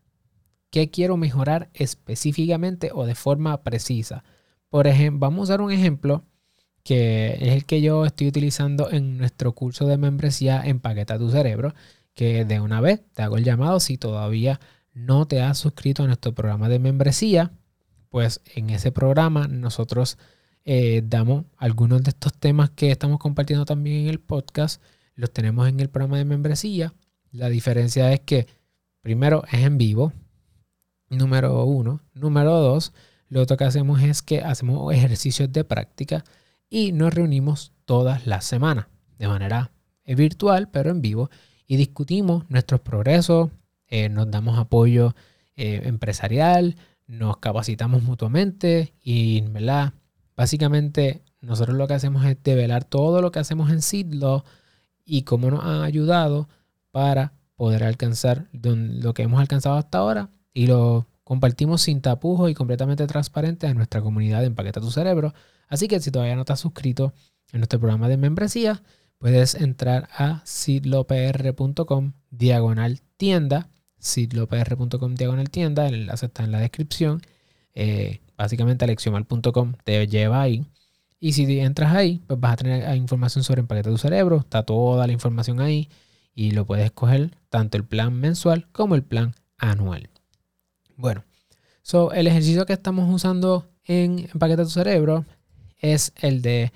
¿Qué 0.69 0.89
quiero 0.89 1.17
mejorar 1.17 1.69
específicamente 1.73 2.91
o 2.93 3.05
de 3.05 3.15
forma 3.15 3.61
precisa? 3.63 4.23
Por 4.69 4.87
ejemplo, 4.87 5.19
vamos 5.19 5.41
a 5.41 5.43
usar 5.53 5.61
un 5.61 5.71
ejemplo 5.71 6.23
que 6.83 7.37
es 7.39 7.49
el 7.49 7.65
que 7.65 7.81
yo 7.81 8.05
estoy 8.05 8.27
utilizando 8.27 8.91
en 8.91 9.17
nuestro 9.17 9.53
curso 9.53 9.87
de 9.87 9.97
membresía 9.97 10.61
Empaqueta 10.65 11.17
tu 11.17 11.29
cerebro, 11.29 11.73
que 12.13 12.45
de 12.45 12.59
una 12.59 12.81
vez 12.81 13.01
te 13.13 13.21
hago 13.21 13.37
el 13.37 13.43
llamado 13.43 13.79
si 13.79 13.97
todavía 13.97 14.59
no 14.93 15.27
te 15.27 15.41
has 15.41 15.57
suscrito 15.57 16.03
a 16.03 16.07
nuestro 16.07 16.33
programa 16.33 16.69
de 16.69 16.79
membresía, 16.79 17.51
pues 18.13 18.41
en 18.53 18.69
ese 18.69 18.91
programa 18.91 19.47
nosotros 19.47 20.19
eh, 20.65 21.01
damos 21.03 21.45
algunos 21.57 22.03
de 22.03 22.11
estos 22.11 22.31
temas 22.31 22.69
que 22.69 22.91
estamos 22.91 23.17
compartiendo 23.17 23.65
también 23.65 24.01
en 24.01 24.09
el 24.09 24.19
podcast, 24.19 24.83
los 25.15 25.33
tenemos 25.33 25.67
en 25.67 25.79
el 25.79 25.89
programa 25.89 26.19
de 26.19 26.25
membresía. 26.25 26.93
La 27.31 27.49
diferencia 27.49 28.13
es 28.13 28.19
que 28.19 28.45
primero 29.01 29.43
es 29.51 29.61
en 29.61 29.79
vivo, 29.79 30.13
número 31.09 31.65
uno. 31.65 32.01
Número 32.13 32.51
dos, 32.51 32.93
lo 33.29 33.41
otro 33.41 33.57
que 33.57 33.63
hacemos 33.63 34.03
es 34.03 34.21
que 34.21 34.41
hacemos 34.41 34.93
ejercicios 34.93 35.51
de 35.51 35.63
práctica 35.63 36.23
y 36.69 36.91
nos 36.91 37.15
reunimos 37.15 37.71
todas 37.85 38.27
las 38.27 38.45
semanas 38.45 38.85
de 39.17 39.27
manera 39.27 39.71
eh, 40.03 40.13
virtual, 40.13 40.69
pero 40.69 40.91
en 40.91 41.01
vivo, 41.01 41.31
y 41.65 41.77
discutimos 41.77 42.47
nuestros 42.47 42.79
progresos, 42.81 43.49
eh, 43.87 44.07
nos 44.07 44.29
damos 44.29 44.59
apoyo 44.59 45.15
empresarial, 45.55 46.75
nos 47.07 47.37
capacitamos 47.37 48.03
mutuamente 48.03 48.93
y 49.01 49.41
¿verdad? 49.41 49.93
Básicamente, 50.35 51.23
nosotros 51.41 51.77
lo 51.77 51.87
que 51.87 51.93
hacemos 51.93 52.25
es 52.25 52.41
develar 52.43 52.85
todo 52.85 53.21
lo 53.21 53.31
que 53.31 53.39
hacemos 53.39 53.71
en 53.71 53.81
Seedlaw 53.81 54.43
y 55.05 55.23
cómo 55.23 55.51
nos 55.51 55.63
ha 55.63 55.83
ayudado 55.83 56.47
para 56.91 57.33
poder 57.55 57.83
alcanzar 57.83 58.47
lo 58.51 59.13
que 59.13 59.23
hemos 59.23 59.39
alcanzado 59.39 59.77
hasta 59.77 59.99
ahora 59.99 60.29
y 60.53 60.67
lo 60.67 61.07
compartimos 61.23 61.81
sin 61.81 62.01
tapujos 62.01 62.49
y 62.49 62.53
completamente 62.53 63.07
transparente 63.07 63.67
en 63.67 63.77
nuestra 63.77 64.01
comunidad 64.01 64.41
de 64.41 64.47
Empaqueta 64.47 64.81
tu 64.81 64.91
Cerebro. 64.91 65.33
Así 65.67 65.87
que 65.87 65.99
si 65.99 66.11
todavía 66.11 66.35
no 66.35 66.41
estás 66.41 66.59
suscrito 66.59 67.13
en 67.51 67.59
nuestro 67.59 67.79
programa 67.79 68.07
de 68.07 68.17
membresía, 68.17 68.83
puedes 69.17 69.55
entrar 69.55 70.09
a 70.17 70.41
sidlopr.com 70.45 72.13
diagonal 72.29 73.01
tienda, 73.17 73.69
sidlopr.com 74.03 75.15
diagonal 75.15 75.49
tienda, 75.49 75.87
el 75.87 75.95
enlace 75.95 76.27
está 76.27 76.43
en 76.43 76.51
la 76.51 76.59
descripción. 76.59 77.21
Eh, 77.73 78.19
básicamente 78.37 78.85
alexiomal.com 78.85 79.73
te 79.83 80.07
lleva 80.07 80.41
ahí. 80.41 80.65
Y 81.19 81.33
si 81.33 81.59
entras 81.59 81.95
ahí, 81.95 82.21
pues 82.27 82.39
vas 82.39 82.53
a 82.53 82.57
tener 82.57 82.95
información 82.97 83.43
sobre 83.43 83.61
Empaqueta 83.61 83.89
tu 83.89 83.97
Cerebro, 83.97 84.37
está 84.37 84.63
toda 84.63 85.07
la 85.07 85.13
información 85.13 85.61
ahí 85.61 85.89
y 86.35 86.51
lo 86.51 86.65
puedes 86.65 86.85
escoger 86.85 87.31
tanto 87.49 87.77
el 87.77 87.85
plan 87.85 88.13
mensual 88.13 88.67
como 88.73 88.95
el 88.95 89.03
plan 89.03 89.33
anual. 89.57 90.09
Bueno, 90.97 91.23
so, 91.81 92.11
el 92.11 92.27
ejercicio 92.27 92.65
que 92.65 92.73
estamos 92.73 93.11
usando 93.13 93.69
en 93.85 94.27
Empaqueta 94.33 94.63
tu 94.63 94.69
Cerebro 94.69 95.25
es 95.79 96.11
el 96.17 96.41
de 96.41 96.73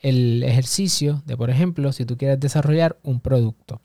el 0.00 0.44
ejercicio 0.44 1.22
de, 1.26 1.36
por 1.36 1.50
ejemplo, 1.50 1.92
si 1.92 2.04
tú 2.04 2.16
quieres 2.16 2.38
desarrollar 2.38 2.98
un 3.02 3.18
producto. 3.18 3.80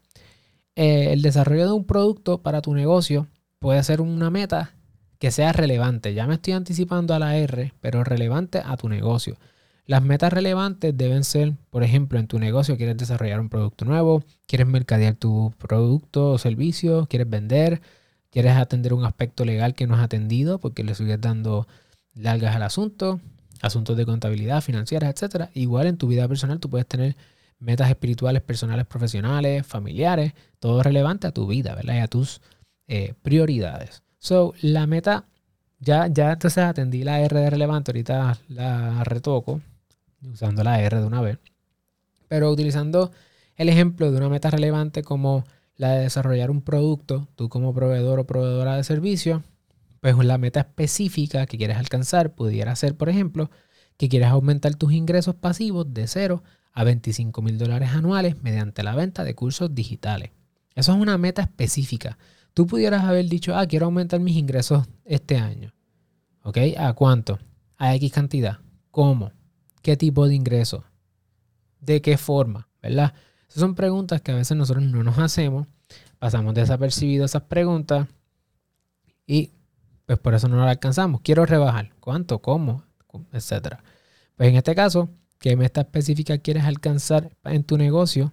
Eh, 0.75 1.13
el 1.13 1.22
desarrollo 1.22 1.65
de 1.65 1.74
un 1.74 1.86
producto 1.86 2.42
para 2.42 2.62
tu 2.62 2.74
negocio 2.74 3.27
puede 3.60 3.84
ser 3.84 4.01
una 4.01 4.30
meta 4.30 4.74
que 5.20 5.32
sea 5.32 5.53
relevante. 5.53 6.13
Ya 6.13 6.27
me 6.27 6.34
estoy 6.36 6.53
anticipando 6.53 7.13
a 7.13 7.20
la 7.20 7.38
R, 7.38 7.74
pero 7.80 8.03
relevante 8.03 8.62
a 8.63 8.75
tu 8.75 8.89
negocio. 8.89 9.38
Las 9.86 10.01
metas 10.01 10.32
relevantes 10.32 10.98
deben 10.98 11.24
ser, 11.24 11.53
por 11.70 11.84
ejemplo, 11.84 12.18
en 12.18 12.27
tu 12.27 12.39
negocio 12.39 12.77
quieres 12.77 12.98
desarrollar 12.98 13.39
un 13.39 13.50
producto 13.50 13.86
nuevo, 13.86 14.24
quieres 14.48 14.68
mercadear 14.68 15.15
tu 15.15 15.53
producto 15.58 16.32
o 16.32 16.38
servicio, 16.38 17.06
quieres 17.10 17.30
vender, 17.30 17.82
quieres 18.30 18.53
atender 18.53 18.94
un 18.94 19.06
aspecto 19.06 19.46
legal 19.46 19.75
que 19.75 19.86
no 19.86 19.96
has 19.96 20.01
atendido 20.01 20.60
porque 20.60 20.84
le 20.84 20.96
sigues 20.96 21.20
dando 21.20 21.68
largas 22.15 22.56
al 22.56 22.63
asunto, 22.63 23.20
asuntos 23.62 23.98
de 23.98 24.06
contabilidad, 24.06 24.62
financiera, 24.62 25.10
etc. 25.10 25.50
Igual 25.53 25.88
en 25.88 25.98
tu 25.98 26.08
vida 26.08 26.27
personal 26.27 26.60
tú 26.60 26.70
puedes 26.70 26.88
tener 26.88 27.15
metas 27.63 27.89
espirituales, 27.89 28.41
personales, 28.41 28.86
profesionales, 28.86 29.65
familiares, 29.65 30.34
todo 30.60 30.84
relevante 30.84 31.27
a 31.27 31.32
tu 31.32 31.48
vida, 31.48 31.74
¿verdad? 31.75 31.96
Y 31.96 32.00
a 32.00 32.08
tus 32.08 32.41
eh, 32.88 33.13
prioridades. 33.22 34.03
So, 34.20 34.53
la 34.62 34.86
meta, 34.86 35.25
ya, 35.79 36.08
ya 36.08 36.34
entonces 36.34 36.63
atendí 36.63 37.03
la 37.03 37.22
R 37.22 37.39
de 37.39 37.50
relevante, 37.50 37.91
ahorita 37.91 38.38
la 38.50 39.03
retoco 39.03 39.62
usando 40.32 40.63
la 40.63 40.82
R 40.82 41.00
de 41.00 41.05
una 41.05 41.22
vez, 41.22 41.39
pero 42.27 42.51
utilizando 42.51 43.12
el 43.55 43.70
ejemplo 43.70 44.12
de 44.12 44.17
una 44.17 44.29
meta 44.29 44.50
relevante 44.50 45.03
como 45.03 45.43
la 45.75 45.91
de 45.91 46.03
desarrollar 46.03 46.51
un 46.51 46.62
producto, 46.62 47.27
tú 47.36 47.50
como 47.50 47.74
proveedor 47.74 48.20
o 48.20 48.27
proveedora 48.27 48.75
de 48.75 48.84
servicio, 48.84 49.43
pues 50.00 50.15
la 50.17 50.38
meta 50.38 50.62
específica 50.62 51.46
que 51.46 51.58
quieres 51.58 51.77
alcanzar 51.77 52.34
pudiera 52.34 52.75
ser, 52.75 52.96
por 52.96 53.10
ejemplo, 53.10 53.50
que 53.98 54.10
quieres 54.10 54.29
aumentar 54.29 54.75
tus 54.75 54.91
ingresos 54.93 55.36
pasivos 55.36 55.93
de 55.93 56.08
0 56.08 56.43
a 56.74 56.84
25 56.84 57.42
mil 57.42 57.58
dólares 57.58 57.92
anuales 57.92 58.42
mediante 58.42 58.84
la 58.84 58.96
venta 58.96 59.24
de 59.24 59.36
cursos 59.36 59.74
digitales. 59.74 60.32
Eso 60.75 60.92
es 60.94 60.98
una 60.98 61.18
meta 61.18 61.44
específica. 61.44 62.18
Tú 62.53 62.68
pudieras 62.68 63.03
haber 63.03 63.25
dicho, 63.27 63.56
ah, 63.56 63.65
quiero 63.65 63.86
aumentar 63.86 64.20
mis 64.20 64.36
ingresos 64.36 64.88
este 65.06 65.38
año. 65.38 65.74
¿Ok? 66.44 66.58
¿A 66.77 66.94
cuánto? 66.94 67.39
A 67.77 67.96
X 67.96 68.12
cantidad. 68.12 68.60
¿Cómo? 68.92 69.32
¿Qué 69.82 69.98
tipo 69.98 70.27
de 70.27 70.36
ingreso? 70.36 70.84
¿De 71.80 72.01
qué 72.01 72.18
forma? 72.18 72.68
¿Verdad? 72.82 73.13
Esas 73.48 73.62
son 73.62 73.75
preguntas 73.75 74.22
que 74.22 74.32
a 74.32 74.36
veces 74.36 74.58
nosotros 74.58 74.84
no 74.84 75.03
nos 75.03 75.18
hacemos. 75.20 75.68
Pasamos 76.20 76.53
desapercibidos 76.53 77.32
esas 77.32 77.44
preguntas 77.44 78.08
y 79.27 79.51
pues 80.06 80.20
por 80.20 80.34
eso 80.34 80.48
no 80.48 80.58
las 80.58 80.70
alcanzamos. 80.70 81.22
Quiero 81.22 81.46
rebajar. 81.46 81.94
¿Cuánto? 82.00 82.39
¿Cómo? 82.39 82.84
Etcétera. 83.32 83.84
Pues 84.36 84.50
en 84.50 84.56
este 84.56 84.75
caso, 84.75 85.10
¿qué 85.43 85.57
meta 85.57 85.81
específica 85.81 86.38
quieres 86.38 86.63
alcanzar 86.63 87.35
en 87.43 87.65
tu 87.65 87.77
negocio? 87.77 88.31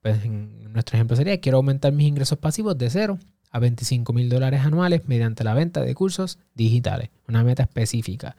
Pues 0.00 0.24
en 0.24 0.72
nuestro 0.72 0.96
ejemplo 0.96 1.16
sería, 1.16 1.40
quiero 1.40 1.58
aumentar 1.58 1.92
mis 1.92 2.06
ingresos 2.06 2.38
pasivos 2.38 2.78
de 2.78 2.88
0 2.88 3.18
a 3.50 3.58
25 3.58 4.12
mil 4.12 4.28
dólares 4.28 4.60
anuales 4.60 5.08
mediante 5.08 5.42
la 5.42 5.54
venta 5.54 5.80
de 5.80 5.92
cursos 5.96 6.38
digitales. 6.54 7.10
Una 7.26 7.42
meta 7.42 7.64
específica. 7.64 8.36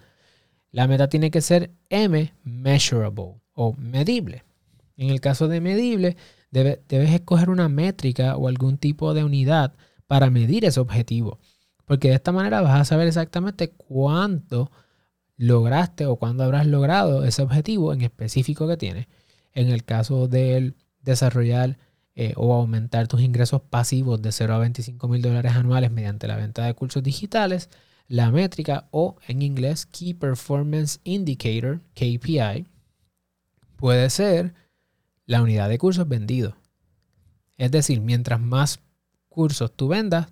La 0.72 0.88
meta 0.88 1.10
tiene 1.10 1.32
que 1.32 1.42
ser 1.42 1.72
M, 1.89 2.34
measurable 2.46 3.42
o 3.56 3.74
medible. 3.74 4.46
En 4.96 5.10
el 5.10 5.20
caso 5.20 5.50
de 5.50 5.60
medible, 5.60 6.15
debes 6.50 7.12
escoger 7.12 7.50
una 7.50 7.68
métrica 7.68 8.38
o 8.38 8.48
algún 8.48 8.77
tipo 8.77 9.13
de 9.13 9.25
unidad 9.25 9.74
para 10.08 10.30
medir 10.30 10.63
ese 10.63 10.80
objetivo. 10.80 11.39
Porque 11.84 12.08
de 12.08 12.15
esta 12.15 12.32
manera 12.32 12.62
vas 12.62 12.80
a 12.80 12.86
saber 12.86 13.10
exactamente 13.10 13.72
cuánto 13.72 14.72
lograste 15.38 16.06
o 16.06 16.18
cuándo 16.18 16.44
habrás 16.44 16.68
logrado 16.68 17.24
ese 17.25 17.42
objetivo 17.42 17.94
en 17.94 18.02
específico 18.02 18.68
que 18.68 18.78
tienes. 18.78 19.08
En 19.54 19.70
el 19.70 19.84
caso 19.84 20.28
de 20.28 20.74
desarrollar 21.02 21.78
eh, 22.16 22.34
o 22.36 22.54
aumentar 22.54 23.08
tus 23.08 23.22
ingresos 23.22 23.62
pasivos 23.62 24.22
de 24.22 24.32
0 24.32 24.54
a 24.54 24.60
25 24.60 25.08
mil 25.08 25.22
dólares 25.22 25.54
anuales 25.54 25.92
mediante 25.92 26.28
la 26.28 26.36
venta 26.36 26.66
de 26.66 26.74
cursos 26.74 27.02
digitales, 27.04 27.70
la 28.08 28.32
métrica 28.32 28.88
o 28.92 29.16
en 29.28 29.42
inglés 29.42 29.86
Key 29.86 30.13
Performance 30.13 31.00
Indicator, 31.04 31.82
KPI, 31.94 32.68
puede 33.75 34.10
ser 34.10 34.54
la 35.25 35.42
unidad 35.42 35.70
de 35.70 35.78
cursos 35.78 36.08
vendidos. 36.08 36.54
Es 37.58 37.72
decir, 37.72 38.02
mientras 38.02 38.40
más 38.40 38.80
cursos 39.30 39.72
tú 39.75 39.88
vendas, 39.88 40.28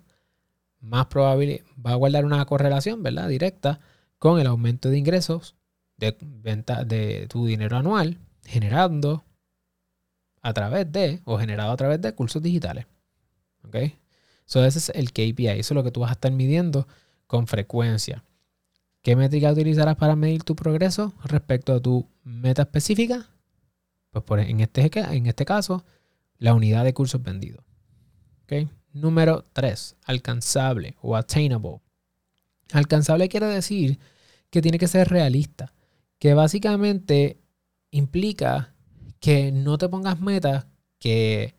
más 0.80 1.06
probable 1.06 1.64
va 1.84 1.92
a 1.92 1.96
guardar 1.96 2.24
una 2.24 2.44
correlación, 2.44 3.02
¿verdad? 3.02 3.28
Directa 3.28 3.80
con 4.22 4.38
el 4.38 4.46
aumento 4.46 4.88
de 4.88 4.98
ingresos 4.98 5.56
de 5.96 6.16
venta 6.20 6.84
de 6.84 7.26
tu 7.28 7.44
dinero 7.44 7.76
anual, 7.76 8.18
generando 8.46 9.24
a 10.42 10.52
través 10.52 10.92
de 10.92 11.20
o 11.24 11.38
generado 11.38 11.72
a 11.72 11.76
través 11.76 12.00
de 12.00 12.14
cursos 12.14 12.40
digitales. 12.40 12.86
¿Ok? 13.64 13.78
So, 14.44 14.64
ese 14.64 14.78
es 14.78 14.90
el 14.90 15.10
KPI. 15.10 15.48
Eso 15.48 15.74
es 15.74 15.74
lo 15.74 15.82
que 15.82 15.90
tú 15.90 15.98
vas 15.98 16.10
a 16.10 16.12
estar 16.12 16.30
midiendo 16.30 16.86
con 17.26 17.48
frecuencia. 17.48 18.22
¿Qué 19.02 19.16
métrica 19.16 19.50
utilizarás 19.50 19.96
para 19.96 20.14
medir 20.14 20.44
tu 20.44 20.54
progreso 20.54 21.12
respecto 21.24 21.74
a 21.74 21.80
tu 21.80 22.08
meta 22.22 22.62
específica? 22.62 23.28
Pues 24.12 24.24
por, 24.24 24.38
en, 24.38 24.60
este, 24.60 24.88
en 24.94 25.26
este 25.26 25.44
caso, 25.44 25.84
la 26.38 26.54
unidad 26.54 26.84
de 26.84 26.94
cursos 26.94 27.20
vendidos. 27.24 27.64
¿Ok? 28.44 28.68
Número 28.92 29.46
3, 29.52 29.96
alcanzable 30.04 30.94
o 31.02 31.16
attainable. 31.16 31.80
Alcanzable 32.72 33.28
quiere 33.28 33.46
decir 33.46 33.98
que 34.50 34.62
tiene 34.62 34.78
que 34.78 34.88
ser 34.88 35.08
realista, 35.08 35.72
que 36.18 36.34
básicamente 36.34 37.40
implica 37.90 38.74
que 39.20 39.52
no 39.52 39.78
te 39.78 39.88
pongas 39.88 40.20
metas 40.20 40.66
que 40.98 41.54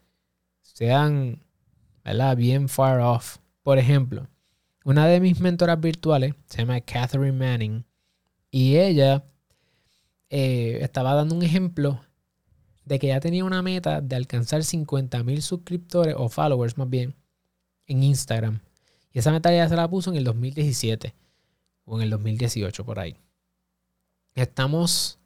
sean 0.62 1.44
¿verdad? 2.04 2.36
bien 2.36 2.70
far 2.70 3.00
off. 3.00 3.38
Por 3.62 3.78
ejemplo, 3.78 4.28
una 4.84 5.08
de 5.08 5.20
mis 5.20 5.40
mentoras 5.40 5.80
virtuales 5.80 6.34
se 6.46 6.60
llama 6.60 6.82
Catherine 6.82 7.32
Manning 7.32 7.86
y 8.52 8.78
ella 8.78 9.24
eh, 10.30 10.80
estaba 10.82 11.14
dando 11.14 11.36
un 11.36 11.44
ejemplo 11.44 12.02
de 12.86 13.00
que 13.00 13.08
ya 13.08 13.20
tenía 13.20 13.46
una 13.46 13.62
meta 13.62 14.02
de 14.02 14.16
alcanzar 14.16 14.64
50 14.64 15.24
mil 15.24 15.42
suscriptores 15.42 16.16
o 16.18 16.28
followers 16.28 16.78
más 16.78 16.90
bien 16.90 17.16
en 17.88 18.04
Instagram. 18.04 18.60
Y 19.14 19.20
esa 19.20 19.32
meta 19.32 19.54
ya 19.54 19.70
se 19.70 19.76
la 19.76 19.88
puso 19.88 20.10
en 20.10 20.18
el 20.18 20.24
2017 20.24 21.14
o 21.86 21.98
en 21.98 22.04
el 22.04 22.10
2018 22.10 22.84
por 22.84 23.00
ahí. 23.00 23.16
Estamos 24.34 25.20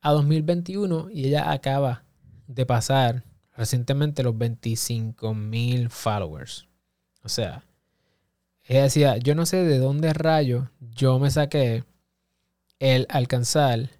a 0.00 0.12
2021 0.12 1.10
y 1.10 1.26
ella 1.26 1.52
acaba 1.52 2.04
de 2.46 2.64
pasar 2.64 3.24
recientemente 3.54 4.22
los 4.22 4.36
25 4.36 5.34
mil 5.34 5.90
followers. 5.90 6.66
O 7.22 7.28
sea, 7.28 7.64
ella 8.64 8.84
decía, 8.84 9.16
yo 9.18 9.34
no 9.34 9.44
sé 9.44 9.58
de 9.64 9.78
dónde 9.78 10.12
rayo 10.14 10.70
yo 10.80 11.18
me 11.18 11.30
saqué 11.30 11.84
el 12.78 13.06
alcanzar 13.10 13.90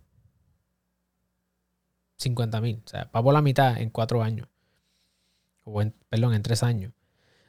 50 2.16 2.60
mil. 2.60 2.82
O 2.84 2.88
sea, 2.88 3.10
por 3.10 3.34
la 3.34 3.42
mitad 3.42 3.78
en 3.78 3.90
cuatro 3.90 4.22
años. 4.22 4.48
O 5.64 5.82
en, 5.82 5.94
perdón, 6.08 6.34
en 6.34 6.42
tres 6.42 6.62
años. 6.62 6.92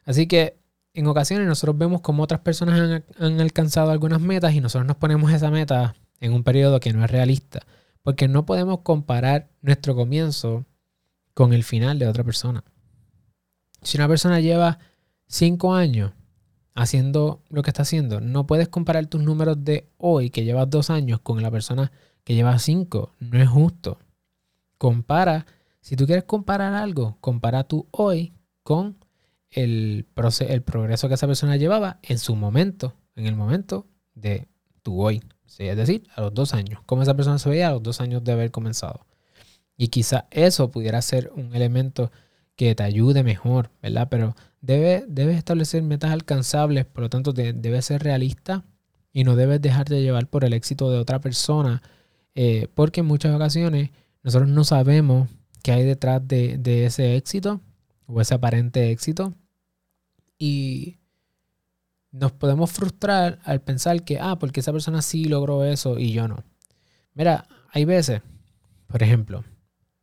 Así 0.05 0.27
que 0.27 0.57
en 0.93 1.07
ocasiones 1.07 1.47
nosotros 1.47 1.77
vemos 1.77 2.01
como 2.01 2.23
otras 2.23 2.41
personas 2.41 3.03
han, 3.19 3.39
alcanzado 3.41 3.91
algunas 3.91 4.21
metas 4.21 4.53
y 4.53 4.61
nosotros 4.61 4.87
nos 4.87 4.97
ponemos 4.97 5.31
esa 5.31 5.49
meta 5.49 5.95
en 6.19 6.33
un 6.33 6.43
periodo 6.43 6.79
que 6.79 6.93
no 6.93 7.03
es 7.03 7.11
realista. 7.11 7.61
Porque 8.03 8.27
no 8.27 8.45
podemos 8.45 8.79
comparar 8.79 9.49
nuestro 9.61 9.95
comienzo 9.95 10.65
con 11.33 11.53
el 11.53 11.63
final 11.63 11.99
de 11.99 12.07
otra 12.07 12.23
persona. 12.23 12.63
Si 13.81 13.97
una 13.97 14.07
persona 14.07 14.39
lleva 14.39 14.79
cinco 15.27 15.73
años 15.73 16.11
haciendo 16.75 17.41
lo 17.49 17.63
que 17.63 17.69
está 17.69 17.83
haciendo, 17.83 18.19
no 18.21 18.45
puedes 18.45 18.67
comparar 18.67 19.05
tus 19.07 19.21
números 19.21 19.63
de 19.63 19.89
hoy, 19.97 20.29
que 20.29 20.43
llevas 20.43 20.69
dos 20.69 20.89
años, 20.89 21.21
con 21.21 21.41
la 21.41 21.51
persona 21.51 21.91
que 22.23 22.35
lleva 22.35 22.57
5. 22.57 23.11
No 23.19 23.41
es 23.41 23.49
justo. 23.49 23.99
Compara, 24.77 25.45
si 25.81 25.95
tú 25.95 26.05
quieres 26.05 26.23
comparar 26.23 26.73
algo, 26.73 27.17
compara 27.19 27.63
tú 27.63 27.87
hoy 27.91 28.33
con 28.63 29.02
el, 29.53 30.07
el 30.47 30.61
progreso 30.61 31.07
que 31.07 31.13
esa 31.13 31.27
persona 31.27 31.57
llevaba 31.57 31.99
en 32.03 32.17
su 32.17 32.35
momento, 32.35 32.95
en 33.15 33.25
el 33.25 33.35
momento 33.35 33.87
de 34.15 34.47
tu 34.81 35.01
hoy. 35.01 35.21
Es 35.59 35.77
decir, 35.77 36.07
a 36.15 36.21
los 36.21 36.33
dos 36.33 36.53
años. 36.53 36.81
Cómo 36.85 37.03
esa 37.03 37.15
persona 37.15 37.37
se 37.37 37.49
veía 37.49 37.67
a 37.67 37.71
los 37.71 37.83
dos 37.83 38.01
años 38.01 38.23
de 38.23 38.31
haber 38.31 38.51
comenzado. 38.51 39.05
Y 39.77 39.89
quizá 39.89 40.27
eso 40.31 40.71
pudiera 40.71 41.01
ser 41.01 41.31
un 41.35 41.55
elemento 41.55 42.11
que 42.55 42.75
te 42.75 42.83
ayude 42.83 43.23
mejor, 43.23 43.71
¿verdad? 43.81 44.07
Pero 44.09 44.35
debes 44.61 45.03
debe 45.07 45.33
establecer 45.35 45.81
metas 45.83 46.11
alcanzables, 46.11 46.85
por 46.85 47.03
lo 47.03 47.09
tanto 47.09 47.33
debes 47.33 47.85
ser 47.85 48.03
realista 48.03 48.63
y 49.11 49.23
no 49.23 49.35
debes 49.35 49.61
dejarte 49.61 50.01
llevar 50.01 50.27
por 50.27 50.45
el 50.45 50.53
éxito 50.53 50.91
de 50.91 50.99
otra 50.99 51.19
persona, 51.19 51.81
eh, 52.35 52.67
porque 52.73 53.01
en 53.01 53.07
muchas 53.07 53.35
ocasiones 53.35 53.91
nosotros 54.23 54.49
no 54.49 54.63
sabemos 54.63 55.29
qué 55.63 55.71
hay 55.71 55.83
detrás 55.83 56.27
de, 56.27 56.57
de 56.57 56.85
ese 56.85 57.15
éxito 57.15 57.61
o 58.05 58.21
ese 58.21 58.35
aparente 58.35 58.91
éxito 58.91 59.33
y 60.45 60.99
nos 62.11 62.33
podemos 62.33 62.69
frustrar 62.69 63.39
al 63.45 63.61
pensar 63.61 64.03
que, 64.03 64.19
ah, 64.19 64.37
porque 64.37 64.59
esa 64.59 64.73
persona 64.73 65.01
sí 65.01 65.23
logró 65.23 65.63
eso 65.63 65.97
y 65.97 66.11
yo 66.11 66.27
no. 66.27 66.43
Mira, 67.13 67.47
hay 67.71 67.85
veces, 67.85 68.23
por 68.87 69.01
ejemplo, 69.03 69.45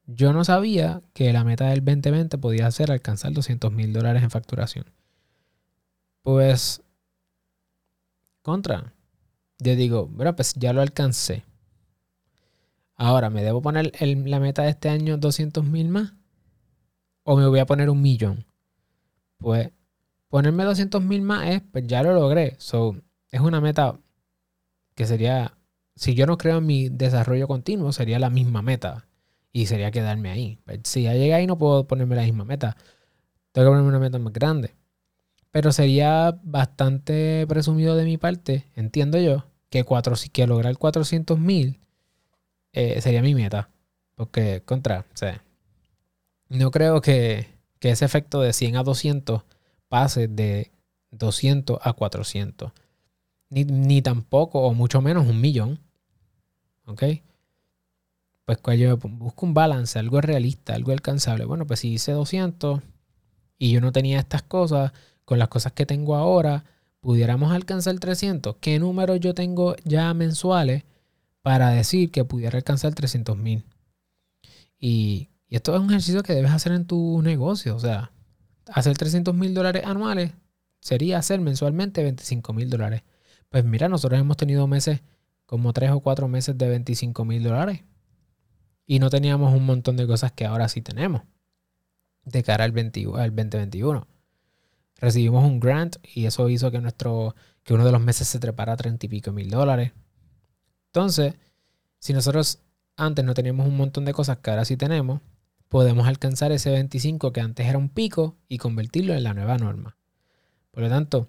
yo 0.07 0.33
no 0.33 0.43
sabía 0.43 1.03
que 1.13 1.31
la 1.35 1.45
meta 1.45 1.67
del 1.67 1.85
2020 1.85 2.39
podía 2.39 2.71
ser 2.71 2.91
alcanzar 2.91 3.35
200 3.35 3.71
mil 3.71 3.93
dólares 3.93 4.23
en 4.23 4.31
facturación. 4.31 4.87
Pues, 6.23 6.81
contra. 8.41 8.95
Yo 9.59 9.77
digo, 9.77 10.07
bueno, 10.07 10.35
pues 10.35 10.55
ya 10.55 10.73
lo 10.73 10.81
alcancé. 10.81 11.45
Ahora, 12.97 13.29
¿me 13.29 13.45
debo 13.45 13.61
poner 13.61 13.93
la 14.01 14.41
meta 14.41 14.63
de 14.63 14.71
este 14.71 14.89
año 14.89 15.19
200 15.19 15.67
mil 15.67 15.91
más? 15.91 16.15
¿O 17.25 17.37
me 17.37 17.47
voy 17.47 17.59
a 17.59 17.67
poner 17.67 17.91
un 17.91 18.01
millón? 18.01 18.47
Pues, 19.37 19.71
ponerme 20.31 20.65
200 20.65 21.03
mil 21.03 21.21
más 21.21 21.49
es, 21.49 21.63
pues 21.73 21.87
ya 21.87 22.03
lo 22.03 22.15
logré. 22.15 22.57
So, 22.59 22.97
es 23.31 23.41
una 23.41 23.61
meta 23.61 23.99
que 24.95 25.07
sería, 25.07 25.59
si 25.97 26.15
yo 26.15 26.27
no 26.27 26.39
creo 26.39 26.59
en 26.59 26.67
mi 26.67 26.89
desarrollo 26.89 27.47
continuo, 27.47 27.93
sería 27.93 28.19
la 28.19 28.31
misma 28.31 28.63
meta 28.63 29.09
y 29.53 29.67
sería 29.67 29.91
quedarme 29.91 30.31
ahí. 30.31 30.59
Pues, 30.65 30.81
si 30.85 31.03
ya 31.03 31.15
llegué 31.15 31.35
ahí 31.35 31.47
no 31.47 31.59
puedo 31.59 31.87
ponerme 31.87 32.17
la 32.17 32.23
misma 32.23 32.45
meta. 32.45 32.77
Tengo 33.53 33.67
que 33.67 33.71
ponerme 33.71 33.89
una 33.89 33.99
meta 33.99 34.19
más 34.19 34.33
grande. 34.33 34.75
Pero 35.51 35.73
sería 35.73 36.39
bastante 36.45 37.45
presumido 37.49 37.97
de 37.97 38.05
mi 38.05 38.17
parte, 38.17 38.67
entiendo 38.77 39.19
yo, 39.19 39.47
que, 39.69 39.83
cuatro, 39.85 40.15
que 40.33 40.47
lograr 40.47 40.79
400 40.79 41.39
mil 41.41 41.81
eh, 42.73 43.01
sería 43.01 43.21
mi 43.21 43.35
meta. 43.35 43.71
Porque, 44.15 44.63
contra, 44.65 45.07
no 46.49 46.71
creo 46.71 47.01
que, 47.01 47.49
que 47.81 47.91
ese 47.91 48.05
efecto 48.05 48.41
de 48.43 48.53
100 48.53 48.77
a 48.77 48.83
200 48.85 49.43
pase 49.91 50.29
de 50.29 50.73
200 51.11 51.79
a 51.83 51.93
400. 51.93 52.73
Ni, 53.51 53.65
ni 53.65 54.01
tampoco, 54.01 54.63
o 54.63 54.73
mucho 54.73 55.03
menos, 55.03 55.27
un 55.27 55.43
millón. 55.43 55.79
¿Ok? 56.87 57.03
pues 58.59 58.81
yo 58.81 58.97
busco 58.97 59.47
un 59.47 59.55
balance, 59.55 59.99
algo 59.99 60.21
realista, 60.21 60.75
algo 60.75 60.93
alcanzable. 60.93 61.45
Bueno, 61.45 61.67
pues 61.67 61.81
si 61.81 61.93
hice 61.93 62.13
200 62.13 62.81
y 63.59 63.73
yo 63.73 63.81
no 63.81 63.93
tenía 63.93 64.19
estas 64.19 64.43
cosas, 64.43 64.93
con 65.25 65.39
las 65.39 65.49
cosas 65.49 65.73
que 65.73 65.87
tengo 65.87 66.17
ahora, 66.17 66.65
pudiéramos 67.01 67.53
alcanzar 67.53 67.99
300. 67.99 68.57
¿Qué 68.61 68.79
números 68.79 69.21
yo 69.21 69.35
tengo 69.35 69.77
ya 69.85 70.13
mensuales 70.15 70.85
para 71.43 71.71
decir 71.71 72.11
que 72.11 72.25
pudiera 72.25 72.59
alcanzar 72.59 72.95
300 72.95 73.37
mil? 73.37 73.65
Y, 74.79 75.29
y, 75.49 75.57
esto 75.57 75.75
es 75.75 75.81
un 75.81 75.91
ejercicio 75.91 76.23
que 76.23 76.33
debes 76.35 76.51
hacer 76.51 76.73
en 76.73 76.87
tu 76.87 77.23
negocio. 77.23 77.77
O 77.77 77.81
sea, 77.81 78.11
hacer 78.67 78.97
300 78.97 79.35
mil 79.35 79.55
dólares 79.55 79.85
anuales 79.85 80.33
sería 80.81 81.19
hacer 81.19 81.41
mensualmente 81.41 82.03
25 82.03 82.53
mil 82.53 82.71
dólares. 82.71 83.03
Pues 83.49 83.65
mira, 83.65 83.89
nosotros 83.89 84.21
hemos 84.21 84.37
tenido 84.37 84.67
meses 84.67 85.01
como 85.47 85.73
3 85.73 85.91
o 85.91 86.01
4 86.01 86.29
meses 86.29 86.57
de 86.57 86.69
25 86.69 87.25
mil 87.25 87.43
dólares 87.43 87.83
y 88.87 88.99
no 88.99 89.11
teníamos 89.11 89.55
un 89.55 89.67
montón 89.67 89.97
de 89.97 90.07
cosas 90.07 90.33
que 90.33 90.47
ahora 90.47 90.69
sí 90.69 90.83
tenemos 90.83 91.23
de 92.25 92.43
cara 92.43 92.65
al, 92.65 92.73
2021. 92.73 94.07
Recibimos 94.97 95.45
un 95.45 95.61
grant 95.61 95.97
y 96.15 96.27
eso 96.27 96.49
hizo 96.49 96.71
que, 96.71 96.81
nuestro, 96.81 97.35
que 97.63 97.75
uno 97.75 97.85
de 97.85 97.93
los 97.93 98.01
meses 98.01 98.29
se 98.29 98.39
trepara 98.39 98.75
a 98.75 98.77
30 98.77 99.07
y 99.07 99.09
pico 99.09 99.33
mil 99.33 99.51
dólares. 99.51 99.93
Entonces, 100.87 101.35
si 101.99 102.13
nosotros 102.13 102.61
antes 102.97 103.25
no 103.25 103.35
teníamos 103.35 103.67
un 103.67 103.77
montón 103.77 104.05
de 104.05 104.13
cosas 104.13 104.39
que 104.39 104.51
ahora 104.51 104.65
sí 104.65 104.77
tenemos, 104.77 105.21
podemos 105.71 106.07
alcanzar 106.07 106.53
ese 106.53 106.71
25 106.71 107.33
que 107.33 107.41
antes 107.41 107.67
era 107.67 107.79
un 107.79 107.89
pico 107.89 108.37
y 108.49 108.59
convertirlo 108.59 109.15
en 109.15 109.23
la 109.23 109.33
nueva 109.33 109.57
norma. 109.57 109.97
Por 110.73 110.83
lo 110.83 110.89
tanto, 110.91 111.29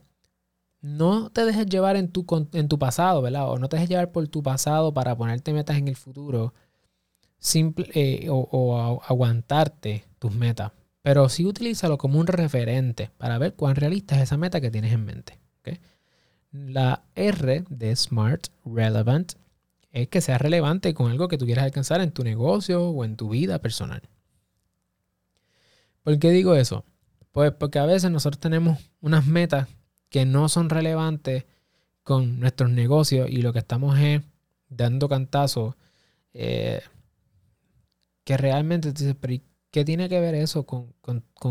no 0.81 1.29
te 1.29 1.45
dejes 1.45 1.67
llevar 1.67 1.95
en 1.95 2.09
tu, 2.09 2.25
en 2.53 2.67
tu 2.67 2.79
pasado, 2.79 3.21
¿verdad? 3.21 3.49
O 3.49 3.59
no 3.59 3.69
te 3.69 3.77
dejes 3.77 3.89
llevar 3.89 4.11
por 4.11 4.27
tu 4.27 4.41
pasado 4.41 4.93
para 4.93 5.15
ponerte 5.15 5.53
metas 5.53 5.77
en 5.77 5.87
el 5.87 5.95
futuro 5.95 6.53
simple, 7.37 7.87
eh, 7.93 8.27
o, 8.29 9.01
aguantarte 9.07 10.05
tus 10.17 10.33
metas, 10.33 10.71
pero 11.03 11.29
sí 11.29 11.45
utilízalo 11.45 11.99
como 11.99 12.19
un 12.19 12.27
referente 12.27 13.11
para 13.17 13.37
ver 13.37 13.53
cuán 13.53 13.75
realista 13.75 14.15
es 14.15 14.23
esa 14.23 14.37
meta 14.37 14.59
que 14.59 14.71
tienes 14.71 14.91
en 14.91 15.05
mente. 15.05 15.39
La 16.51 17.03
R 17.15 17.63
de 17.69 17.95
Smart, 17.95 18.47
Relevant, 18.65 19.33
es 19.91 20.09
que 20.09 20.19
sea 20.19 20.37
relevante 20.37 20.93
con 20.93 21.09
algo 21.09 21.29
que 21.29 21.37
tú 21.37 21.45
quieras 21.45 21.63
alcanzar 21.63 22.01
en 22.01 22.11
tu 22.11 22.23
negocio 22.23 22.89
o 22.89 23.05
en 23.05 23.15
tu 23.15 23.29
vida 23.29 23.59
personal. 23.59 24.01
¿Por 26.03 26.17
qué 26.19 26.31
digo 26.31 26.55
eso? 26.55 26.85
Pues 27.31 27.51
porque 27.51 27.79
a 27.79 27.85
veces 27.85 28.11
nosotros 28.11 28.39
tenemos 28.39 28.79
unas 29.01 29.25
metas 29.25 29.67
que 30.09 30.25
no 30.25 30.49
son 30.49 30.69
relevantes 30.69 31.45
con 32.03 32.39
nuestros 32.39 32.69
negocios 32.69 33.29
y 33.29 33.41
lo 33.41 33.53
que 33.53 33.59
estamos 33.59 33.97
es 33.99 34.21
dando 34.67 35.07
cantazos 35.07 35.75
eh, 36.33 36.81
que 38.23 38.37
realmente 38.37 38.93
te 38.93 39.03
dices, 39.03 39.41
¿qué 39.71 39.85
tiene 39.85 40.09
que 40.09 40.19
ver 40.19 40.35
eso 40.35 40.65
con, 40.65 40.93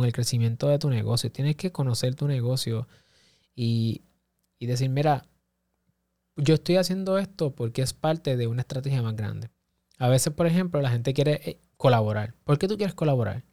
el 0.05 0.13
crecimiento 0.13 0.69
de 0.69 0.79
tu 0.79 0.91
negocio? 0.91 1.31
Tienes 1.31 1.57
que 1.57 1.73
conocer 1.73 2.15
tu 2.15 2.27
negocio 2.29 2.89
y, 3.55 4.03
decir, 4.61 4.91
mira, 4.91 5.27
yo 6.37 6.55
estoy 6.55 6.77
haciendo 6.77 7.19
esto 7.19 7.55
porque 7.55 7.83
es 7.83 7.93
parte 7.93 8.37
de 8.37 8.47
una 8.47 8.63
estrategia 8.63 9.03
más 9.03 9.17
grande. 9.17 9.51
A 9.99 10.09
veces, 10.09 10.33
por 10.33 10.47
ejemplo, 10.47 10.81
la 10.81 10.91
gente 10.91 11.13
quiere 11.13 11.41
eh, 11.45 11.61
colaborar. 11.77 12.35
¿Por 12.45 12.59
qué 12.59 12.69
tú 12.69 12.77
quieres 12.77 12.95
colaborar? 12.95 13.45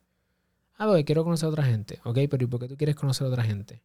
Ah, 0.78 0.86
porque 0.86 1.06
quiero 1.06 1.24
conocer 1.24 1.48
a 1.48 1.50
otra 1.50 1.64
gente. 1.64 2.00
Ok, 2.04 2.20
pero 2.30 2.44
¿y 2.44 2.48
por 2.48 2.60
qué 2.60 2.68
tú 2.68 2.78
quieres 2.78 2.96
conocer 2.96 3.26
a 3.26 3.30
otra 3.30 3.44
gente? 3.44 3.82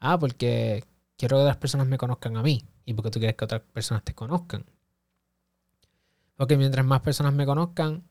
Ah, 0.00 0.18
porque 0.18 0.82
quiero 1.16 1.36
que 1.36 1.42
otras 1.42 1.58
personas 1.58 1.86
me 1.86 1.98
conozcan 1.98 2.36
a 2.36 2.42
mí. 2.42 2.64
¿Y 2.86 2.94
porque 2.94 3.10
tú 3.10 3.18
quieres 3.18 3.36
que 3.36 3.44
otras 3.44 3.60
personas 3.60 4.02
te 4.02 4.14
conozcan? 4.14 4.64
Porque 6.36 6.56
mientras 6.56 6.86
más 6.86 7.02
personas 7.02 7.34
me 7.34 7.44
conozcan, 7.44 8.02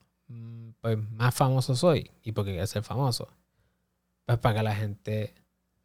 pues 0.82 0.97
más 1.12 1.34
famoso 1.34 1.75
soy. 1.75 2.12
¿Y 2.23 2.32
porque 2.32 2.52
quiero 2.52 2.67
ser 2.67 2.84
famoso? 2.84 3.28
Pues 4.25 4.38
para 4.38 4.60
que 4.60 4.63
la 4.63 4.75
gente 4.75 5.34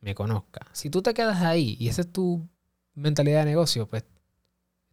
me 0.01 0.15
conozca. 0.15 0.67
Si 0.73 0.91
tú 0.91 1.01
te 1.01 1.15
quedas 1.15 1.41
ahí 1.41 1.77
y 1.81 1.89
esa 1.89 2.03
es 2.03 2.13
tu 2.13 2.47
mentalidad 2.95 3.41
de 3.41 3.47
negocio, 3.47 3.89
pues 3.89 4.05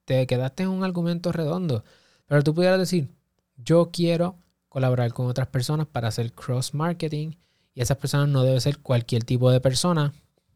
te 0.05 0.25
quedaste 0.25 0.63
en 0.63 0.69
un 0.69 0.85
argumento 0.85 1.33
redondo. 1.33 1.83
Pero 2.25 2.41
tú 2.43 2.55
pudieras 2.55 2.79
decir, 2.79 3.09
yo 3.57 3.91
quiero 3.91 4.37
colaborar 4.71 5.11
con 5.11 5.27
otras 5.27 5.49
personas 5.49 5.85
para 5.85 6.07
hacer 6.07 6.31
cross 6.31 6.73
marketing 6.73 7.33
y 7.73 7.81
esas 7.81 7.97
personas 7.97 8.29
no 8.29 8.43
deben 8.43 8.61
ser 8.61 8.79
cualquier 8.79 9.25
tipo 9.25 9.51
de 9.51 9.59
persona, 9.59 10.13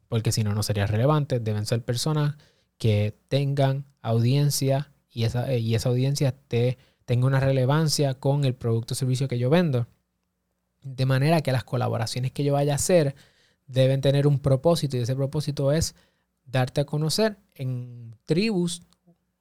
porque 0.07 0.31
si 0.31 0.41
no, 0.41 0.55
no 0.55 0.63
sería 0.63 0.87
relevante. 0.87 1.41
Deben 1.41 1.65
ser 1.65 1.83
personas 1.83 2.37
que 2.77 3.13
tengan 3.27 3.83
audiencia 4.01 4.93
y 5.09 5.25
esa, 5.25 5.53
y 5.53 5.75
esa 5.75 5.89
audiencia 5.89 6.31
te 6.31 6.77
tenga 7.03 7.27
una 7.27 7.41
relevancia 7.41 8.13
con 8.13 8.45
el 8.45 8.55
producto 8.55 8.93
o 8.93 8.95
servicio 8.95 9.27
que 9.27 9.37
yo 9.37 9.49
vendo. 9.49 9.85
De 10.81 11.05
manera 11.05 11.41
que 11.41 11.51
las 11.51 11.65
colaboraciones 11.65 12.31
que 12.31 12.45
yo 12.45 12.53
vaya 12.53 12.71
a 12.71 12.77
hacer 12.77 13.15
deben 13.67 13.99
tener 13.99 14.27
un 14.27 14.39
propósito 14.39 14.95
y 14.95 15.01
ese 15.01 15.15
propósito 15.15 15.73
es 15.73 15.93
darte 16.45 16.79
a 16.79 16.85
conocer 16.85 17.35
en 17.53 18.15
tribus 18.23 18.81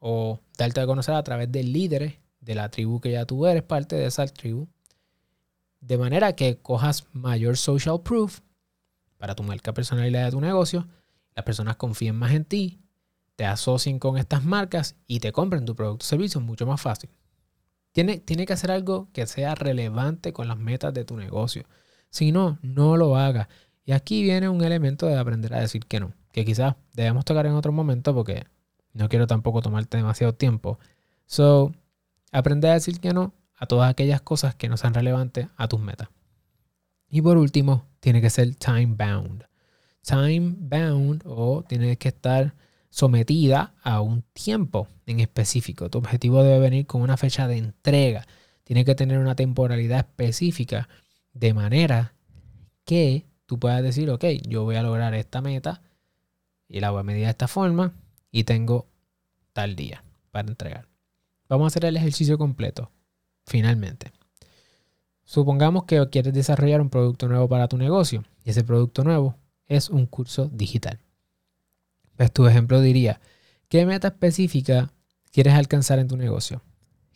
o 0.01 0.41
darte 0.59 0.81
a 0.81 0.87
conocer 0.87 1.15
a 1.15 1.23
través 1.23 1.53
de 1.53 1.63
líderes 1.63 2.15
de 2.45 2.55
la 2.55 2.71
tribu 2.71 3.01
que 3.01 3.13
ya 3.13 3.25
tú 3.25 3.47
eres 3.47 3.63
parte 3.63 3.97
de 3.97 4.07
esa 4.07 4.27
tribu. 4.27 4.69
De 5.81 5.99
manera 5.99 6.35
que 6.35 6.59
cojas 6.59 7.07
mayor 7.13 7.57
social 7.57 8.03
proof 8.03 8.41
para 9.19 9.35
tu 9.35 9.43
marca 9.43 9.73
personal 9.73 10.07
y 10.07 10.11
la 10.11 10.25
de 10.25 10.31
tu 10.31 10.41
negocio. 10.41 10.87
Las 11.35 11.45
personas 11.45 11.77
confíen 11.77 12.17
más 12.17 12.33
en 12.33 12.45
ti, 12.45 12.81
te 13.37 13.45
asocien 13.45 13.99
con 13.99 14.19
estas 14.19 14.45
marcas 14.45 14.97
y 15.07 15.21
te 15.21 15.33
compren 15.33 15.65
tu 15.65 15.75
producto 15.75 16.05
o 16.05 16.07
servicio 16.07 16.41
mucho 16.41 16.67
más 16.67 16.81
fácil. 16.81 17.11
Tiene, 17.93 18.23
que 18.23 18.53
hacer 18.53 18.71
algo 18.71 19.09
que 19.13 19.27
sea 19.27 19.55
relevante 19.55 20.33
con 20.33 20.49
las 20.49 20.59
metas 20.59 20.93
de 20.93 21.05
tu 21.05 21.17
negocio. 21.17 21.65
Si 22.11 22.33
no, 22.33 22.59
no 22.61 22.97
lo 22.97 23.17
haga. 23.17 23.49
Y 23.85 23.93
aquí 23.93 24.23
viene 24.23 24.49
un 24.49 24.63
elemento 24.63 25.07
de 25.07 25.17
aprender 25.17 25.55
a 25.55 25.61
decir 25.61 25.87
que 25.87 26.01
no, 26.01 26.13
que 26.33 26.45
quizás 26.45 26.75
debemos 26.93 27.25
tocar 27.25 27.47
en 27.47 27.53
otro 27.53 27.73
momento 27.73 28.15
porque 28.15 28.47
no 28.93 29.09
quiero 29.09 29.27
tampoco 29.27 29.63
tomarte 29.63 29.97
demasiado 29.97 30.35
tiempo. 30.35 30.79
So, 31.27 31.73
Aprende 32.35 32.69
a 32.69 32.73
decir 32.73 32.99
que 32.99 33.13
no 33.13 33.33
a 33.57 33.67
todas 33.67 33.89
aquellas 33.89 34.21
cosas 34.21 34.57
que 34.57 34.69
no 34.69 34.77
sean 34.77 34.93
relevantes 34.93 35.47
a 35.57 35.69
tus 35.69 35.79
metas. 35.79 36.09
Y 37.09 37.23
por 37.23 37.37
último, 37.37 37.87
tiene 38.01 38.21
que 38.21 38.29
ser 38.29 38.57
time 38.57 38.97
bound. 38.97 39.45
Time 40.03 40.57
bound 40.59 41.23
o 41.27 41.63
tiene 41.63 41.97
que 41.97 42.09
estar 42.09 42.57
sometida 42.91 43.75
a 43.85 44.01
un 44.01 44.23
tiempo 44.33 44.89
en 45.07 45.21
específico. 45.21 45.89
Tu 45.91 45.99
objetivo 45.99 46.43
debe 46.43 46.59
venir 46.59 46.87
con 46.87 47.03
una 47.03 47.17
fecha 47.17 47.47
de 47.47 47.57
entrega. 47.57 48.27
Tiene 48.65 48.85
que 48.85 48.97
tener 48.97 49.21
una 49.21 49.37
temporalidad 49.37 50.01
específica 50.01 50.89
de 51.35 51.55
manera 51.55 52.15
que 52.85 53.27
tú 53.47 53.61
puedas 53.61 53.81
decir, 53.85 54.11
ok, 54.11 54.25
yo 54.49 54.65
voy 54.65 54.75
a 54.75 54.83
lograr 54.83 55.15
esta 55.15 55.41
meta 55.41 55.83
y 56.67 56.81
la 56.81 56.91
voy 56.91 56.99
a 56.99 57.05
medir 57.05 57.27
de 57.27 57.31
esta 57.31 57.47
forma 57.47 57.95
y 58.33 58.43
tengo 58.43 58.89
tal 59.53 59.77
día 59.77 60.03
para 60.33 60.49
entregar. 60.49 60.94
Vamos 61.49 61.65
a 61.65 61.69
hacer 61.69 61.85
el 61.85 61.97
ejercicio 61.97 62.39
completo, 62.39 62.91
finalmente. 63.47 64.13
Supongamos 65.25 65.85
que 65.85 66.07
quieres 66.11 66.35
desarrollar 66.35 66.81
un 66.81 66.91
producto 66.91 67.29
nuevo 67.29 67.49
para 67.49 67.69
tu 67.69 67.79
negocio 67.79 68.25
y 68.45 68.51
ese 68.51 68.65
producto 68.65 69.05
nuevo 69.05 69.37
es 69.67 69.89
un 69.89 70.07
curso 70.07 70.51
digital. 70.53 71.01
Pues 72.17 72.33
tu 72.33 72.47
ejemplo 72.47 72.81
diría, 72.81 73.21
¿qué 73.69 73.87
meta 73.87 74.09
específica 74.09 74.93
quieres 75.33 75.55
alcanzar 75.55 75.99
en 75.99 76.09
tu 76.09 76.17
negocio? 76.17 76.63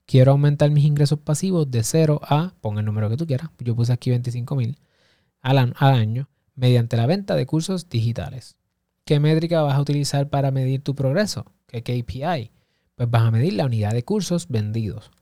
Quiero 0.06 0.32
aumentar 0.32 0.70
mis 0.70 0.84
ingresos 0.84 1.18
pasivos 1.18 1.70
de 1.70 1.82
0 1.82 2.20
a, 2.22 2.54
pon 2.60 2.78
el 2.78 2.84
número 2.84 3.10
que 3.10 3.16
tú 3.16 3.26
quieras, 3.26 3.50
yo 3.58 3.76
puse 3.76 3.92
aquí 3.92 4.10
25 4.10 4.56
mil 4.56 4.78
al, 5.42 5.58
al 5.58 5.94
año 5.94 6.28
mediante 6.54 6.96
la 6.96 7.06
venta 7.06 7.36
de 7.36 7.46
cursos 7.46 7.88
digitales. 7.88 8.56
¿Qué 9.04 9.20
métrica 9.20 9.62
vas 9.62 9.74
a 9.74 9.80
utilizar 9.80 10.28
para 10.28 10.50
medir 10.50 10.82
tu 10.82 10.94
progreso? 10.94 11.46
¿Qué 11.66 11.82
KPI? 11.82 12.50
Pues 12.98 13.08
vas 13.08 13.22
a 13.22 13.30
medir 13.30 13.52
la 13.52 13.64
unidad 13.64 13.92
de 13.92 14.04
cursos 14.04 14.48
vendidos. 14.48 15.12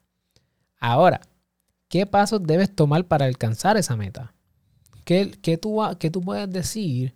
Ahora, 0.81 1.21
¿qué 1.89 2.07
pasos 2.07 2.43
debes 2.43 2.75
tomar 2.75 3.07
para 3.07 3.27
alcanzar 3.27 3.77
esa 3.77 3.97
meta? 3.97 4.33
¿Qué, 5.05 5.27
tú, 5.61 5.79
qué 6.01 6.11
tú 6.11 6.23
puedes 6.23 6.51
decir? 6.51 7.15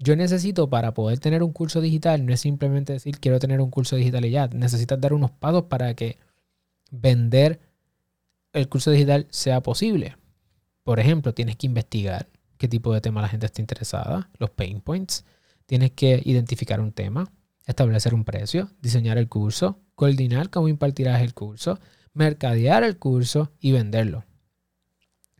Yo 0.00 0.16
necesito 0.16 0.68
para 0.68 0.94
poder 0.94 1.20
tener 1.20 1.44
un 1.44 1.52
curso 1.52 1.80
digital, 1.80 2.26
no 2.26 2.34
es 2.34 2.40
simplemente 2.40 2.92
decir 2.92 3.20
quiero 3.20 3.38
tener 3.38 3.60
un 3.60 3.70
curso 3.70 3.94
digital 3.94 4.24
y 4.24 4.30
ya. 4.30 4.48
Necesitas 4.48 5.00
dar 5.00 5.12
unos 5.12 5.30
pasos 5.30 5.66
para 5.66 5.94
que 5.94 6.18
vender 6.90 7.60
el 8.52 8.68
curso 8.68 8.90
digital 8.90 9.28
sea 9.30 9.62
posible. 9.62 10.16
Por 10.82 10.98
ejemplo, 10.98 11.34
tienes 11.34 11.54
que 11.54 11.68
investigar 11.68 12.28
qué 12.58 12.66
tipo 12.66 12.92
de 12.92 13.00
tema 13.00 13.22
la 13.22 13.28
gente 13.28 13.46
está 13.46 13.62
interesada, 13.62 14.28
los 14.38 14.50
pain 14.50 14.80
points. 14.80 15.24
Tienes 15.66 15.92
que 15.92 16.20
identificar 16.24 16.80
un 16.80 16.90
tema, 16.90 17.30
establecer 17.64 18.12
un 18.12 18.24
precio, 18.24 18.72
diseñar 18.82 19.18
el 19.18 19.28
curso, 19.28 19.83
coordinar 19.94 20.50
cómo 20.50 20.68
impartirás 20.68 21.22
el 21.22 21.34
curso, 21.34 21.78
mercadear 22.12 22.84
el 22.84 22.98
curso 22.98 23.52
y 23.60 23.72
venderlo. 23.72 24.24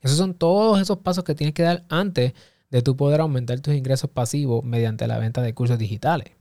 Esos 0.00 0.18
son 0.18 0.34
todos 0.34 0.80
esos 0.80 0.98
pasos 0.98 1.24
que 1.24 1.34
tienes 1.34 1.54
que 1.54 1.62
dar 1.62 1.86
antes 1.88 2.34
de 2.70 2.82
tú 2.82 2.96
poder 2.96 3.20
aumentar 3.20 3.60
tus 3.60 3.74
ingresos 3.74 4.10
pasivos 4.10 4.64
mediante 4.64 5.06
la 5.06 5.18
venta 5.18 5.40
de 5.42 5.54
cursos 5.54 5.78
digitales. 5.78 6.32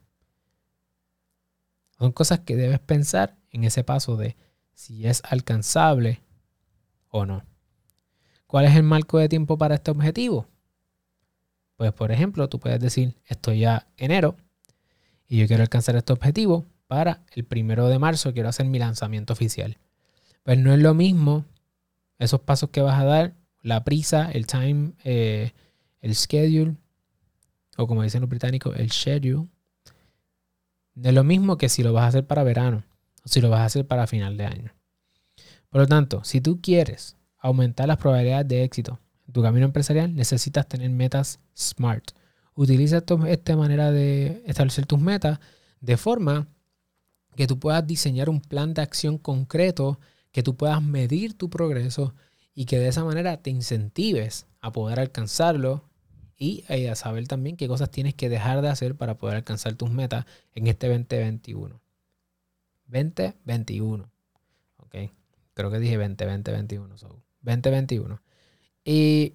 Son 1.98 2.12
cosas 2.12 2.40
que 2.40 2.56
debes 2.56 2.80
pensar 2.80 3.38
en 3.52 3.64
ese 3.64 3.84
paso 3.84 4.18
de 4.18 4.36
si 4.74 5.08
es 5.08 5.22
alcanzable 5.26 6.22
o 7.10 7.26
no. 7.26 7.46
¿Cuál 8.48 8.66
es 8.66 8.76
el 8.76 8.84
marco 8.84 9.20
de 9.20 9.30
tiempo 9.30 9.58
para 9.58 9.76
este 9.76 9.92
objetivo? 9.92 10.48
Pues 11.78 11.94
por 11.94 12.12
ejemplo, 12.12 12.50
tú 12.50 12.60
puedes 12.60 12.80
decir, 12.80 13.16
estoy 13.26 13.60
ya 13.60 13.88
enero 13.98 14.36
y 15.28 15.38
yo 15.38 15.48
quiero 15.48 15.64
alcanzar 15.64 15.96
este 15.96 16.14
objetivo 16.14 16.66
para 16.94 17.24
el 17.34 17.44
primero 17.44 17.88
de 17.88 17.98
marzo, 17.98 18.34
quiero 18.34 18.50
hacer 18.50 18.68
mi 18.68 18.78
lanzamiento 18.78 19.34
oficial. 19.34 19.80
Pues 20.44 20.60
no 20.60 20.72
es 20.72 20.80
lo 20.80 20.94
mismo 20.94 21.44
esos 22.20 22.42
pasos 22.42 22.70
que 22.70 22.82
vas 22.82 23.02
a 23.02 23.04
dar, 23.04 23.34
la 23.64 23.84
prisa, 23.84 24.30
el 24.32 24.46
time, 24.46 24.94
eh, 25.04 25.54
el 26.02 26.14
schedule, 26.14 26.76
o 27.78 27.88
como 27.88 28.04
dicen 28.04 28.22
los 28.22 28.30
británicos, 28.30 28.78
el 28.78 28.92
schedule. 28.92 29.48
No 30.94 31.10
es 31.10 31.16
lo 31.16 31.24
mismo 31.24 31.58
que 31.58 31.68
si 31.68 31.82
lo 31.82 31.94
vas 31.94 32.04
a 32.04 32.08
hacer 32.10 32.28
para 32.28 32.44
verano 32.44 32.84
o 33.26 33.28
si 33.28 33.42
lo 33.42 33.50
vas 33.50 33.62
a 33.62 33.66
hacer 33.66 33.88
para 33.88 34.06
final 34.06 34.38
de 34.38 34.46
año. 34.46 34.72
Por 35.70 35.82
lo 35.82 35.88
tanto, 35.88 36.24
si 36.24 36.42
tú 36.42 36.62
quieres 36.62 37.18
aumentar 37.40 37.88
las 37.88 37.98
probabilidades 37.98 38.48
de 38.48 38.64
éxito 38.64 39.00
en 39.26 39.34
tu 39.34 39.42
camino 39.42 39.66
empresarial, 39.66 40.14
necesitas 40.14 40.68
tener 40.68 40.92
metas 40.92 41.40
SMART. 41.58 42.12
Utiliza 42.54 43.04
esta 43.26 43.58
manera 43.58 43.90
de 43.92 44.44
establecer 44.46 44.86
tus 44.86 45.00
metas 45.00 45.40
de 45.82 45.98
forma 45.98 46.50
que 47.36 47.48
tú 47.48 47.60
puedas 47.60 47.86
diseñar 47.86 48.30
un 48.30 48.42
plan 48.42 48.74
de 48.74 48.82
acción 48.82 49.18
concreto, 49.18 50.00
que 50.32 50.44
tú 50.44 50.56
puedas 50.56 50.82
medir 50.82 51.38
tu 51.38 51.50
progreso 51.50 52.14
y 52.56 52.66
que 52.66 52.80
de 52.80 52.88
esa 52.88 53.04
manera 53.04 53.38
te 53.38 53.50
incentives 53.50 54.46
a 54.62 54.72
poder 54.72 55.00
alcanzarlo 55.00 55.84
y 56.38 56.66
eh, 56.68 56.90
a 56.90 56.96
saber 56.96 57.28
también 57.28 57.58
qué 57.58 57.68
cosas 57.68 57.90
tienes 57.90 58.16
que 58.16 58.30
dejar 58.30 58.62
de 58.62 58.70
hacer 58.70 58.96
para 58.96 59.18
poder 59.18 59.38
alcanzar 59.38 59.76
tus 59.76 59.90
metas 59.90 60.26
en 60.54 60.68
este 60.68 60.88
2021. 60.88 61.80
2021. 62.88 64.10
Ok. 64.78 64.96
Creo 65.54 65.72
que 65.72 65.80
dije 65.80 65.98
20, 65.98 66.26
2021. 66.26 66.96
2021. 67.42 68.22
Y 68.86 69.34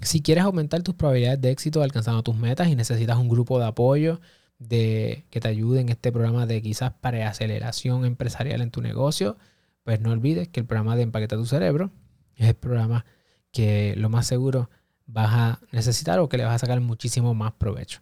si 0.00 0.20
quieres 0.20 0.44
aumentar 0.44 0.82
tus 0.82 0.94
probabilidades 0.94 1.40
de 1.40 1.50
éxito 1.50 1.82
alcanzando 1.82 2.22
tus 2.22 2.36
metas 2.36 2.68
y 2.68 2.76
necesitas 2.76 3.18
un 3.18 3.28
grupo 3.28 3.58
de 3.58 3.66
apoyo 3.66 4.20
de, 4.58 5.24
que 5.30 5.40
te 5.40 5.48
ayude 5.48 5.80
en 5.80 5.88
este 5.88 6.12
programa 6.12 6.46
de 6.46 6.62
quizás 6.62 6.92
para 6.92 7.28
aceleración 7.28 8.04
empresarial 8.04 8.60
en 8.60 8.70
tu 8.70 8.80
negocio, 8.80 9.36
pues 9.82 10.00
no 10.00 10.10
olvides 10.10 10.48
que 10.48 10.60
el 10.60 10.66
programa 10.66 10.96
de 10.96 11.02
Empaqueta 11.02 11.36
tu 11.36 11.46
Cerebro 11.46 11.90
es 12.36 12.48
el 12.48 12.54
programa 12.54 13.04
que 13.52 13.94
lo 13.96 14.08
más 14.08 14.26
seguro 14.26 14.70
vas 15.06 15.30
a 15.32 15.60
necesitar 15.72 16.18
o 16.18 16.28
que 16.28 16.36
le 16.36 16.44
vas 16.44 16.56
a 16.56 16.58
sacar 16.58 16.80
muchísimo 16.80 17.34
más 17.34 17.52
provecho. 17.52 18.00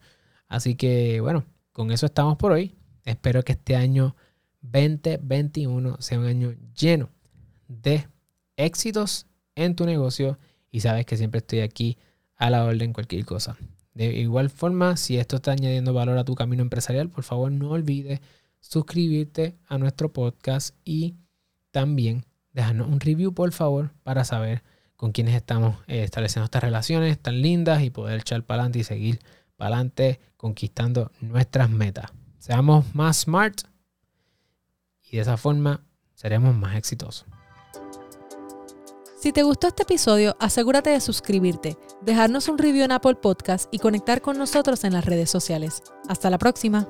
Así 0.48 0.74
que 0.74 1.20
bueno, 1.20 1.44
con 1.72 1.90
eso 1.90 2.06
estamos 2.06 2.36
por 2.36 2.52
hoy. 2.52 2.74
Espero 3.04 3.42
que 3.42 3.52
este 3.52 3.76
año 3.76 4.16
2021 4.62 5.96
sea 6.00 6.18
un 6.18 6.26
año 6.26 6.54
lleno 6.74 7.10
de 7.68 8.08
éxitos 8.56 9.26
en 9.54 9.76
tu 9.76 9.84
negocio 9.84 10.38
y 10.70 10.80
sabes 10.80 11.06
que 11.06 11.16
siempre 11.16 11.38
estoy 11.38 11.60
aquí 11.60 11.98
a 12.36 12.50
la 12.50 12.64
orden 12.64 12.92
cualquier 12.92 13.24
cosa. 13.24 13.56
De 13.94 14.06
igual 14.06 14.50
forma, 14.50 14.96
si 14.96 15.18
esto 15.18 15.36
está 15.36 15.52
añadiendo 15.52 15.94
valor 15.94 16.18
a 16.18 16.24
tu 16.24 16.34
camino 16.34 16.62
empresarial, 16.62 17.08
por 17.08 17.22
favor 17.22 17.52
no 17.52 17.70
olvides 17.70 18.20
suscribirte 18.60 19.56
a 19.68 19.78
nuestro 19.78 20.12
podcast 20.12 20.74
y 20.84 21.14
también 21.70 22.24
dejarnos 22.52 22.88
un 22.88 23.00
review, 23.00 23.32
por 23.32 23.52
favor, 23.52 23.92
para 24.02 24.24
saber 24.24 24.62
con 24.96 25.12
quiénes 25.12 25.34
estamos 25.34 25.76
eh, 25.86 26.02
estableciendo 26.02 26.44
estas 26.44 26.62
relaciones 26.62 27.18
tan 27.18 27.42
lindas 27.42 27.82
y 27.82 27.90
poder 27.90 28.20
echar 28.20 28.42
para 28.42 28.62
adelante 28.62 28.78
y 28.80 28.84
seguir 28.84 29.20
para 29.56 29.76
adelante 29.76 30.20
conquistando 30.36 31.10
nuestras 31.20 31.70
metas. 31.70 32.10
Seamos 32.38 32.94
más 32.94 33.18
smart 33.18 33.62
y 35.02 35.16
de 35.16 35.22
esa 35.22 35.36
forma 35.36 35.80
seremos 36.14 36.54
más 36.54 36.76
exitosos. 36.76 37.26
Si 39.24 39.32
te 39.32 39.42
gustó 39.42 39.68
este 39.68 39.84
episodio, 39.84 40.36
asegúrate 40.38 40.90
de 40.90 41.00
suscribirte, 41.00 41.78
dejarnos 42.02 42.46
un 42.48 42.58
review 42.58 42.84
en 42.84 42.92
Apple 42.92 43.14
Podcast 43.14 43.72
y 43.72 43.78
conectar 43.78 44.20
con 44.20 44.36
nosotros 44.36 44.84
en 44.84 44.92
las 44.92 45.06
redes 45.06 45.30
sociales. 45.30 45.82
Hasta 46.10 46.28
la 46.28 46.36
próxima. 46.36 46.86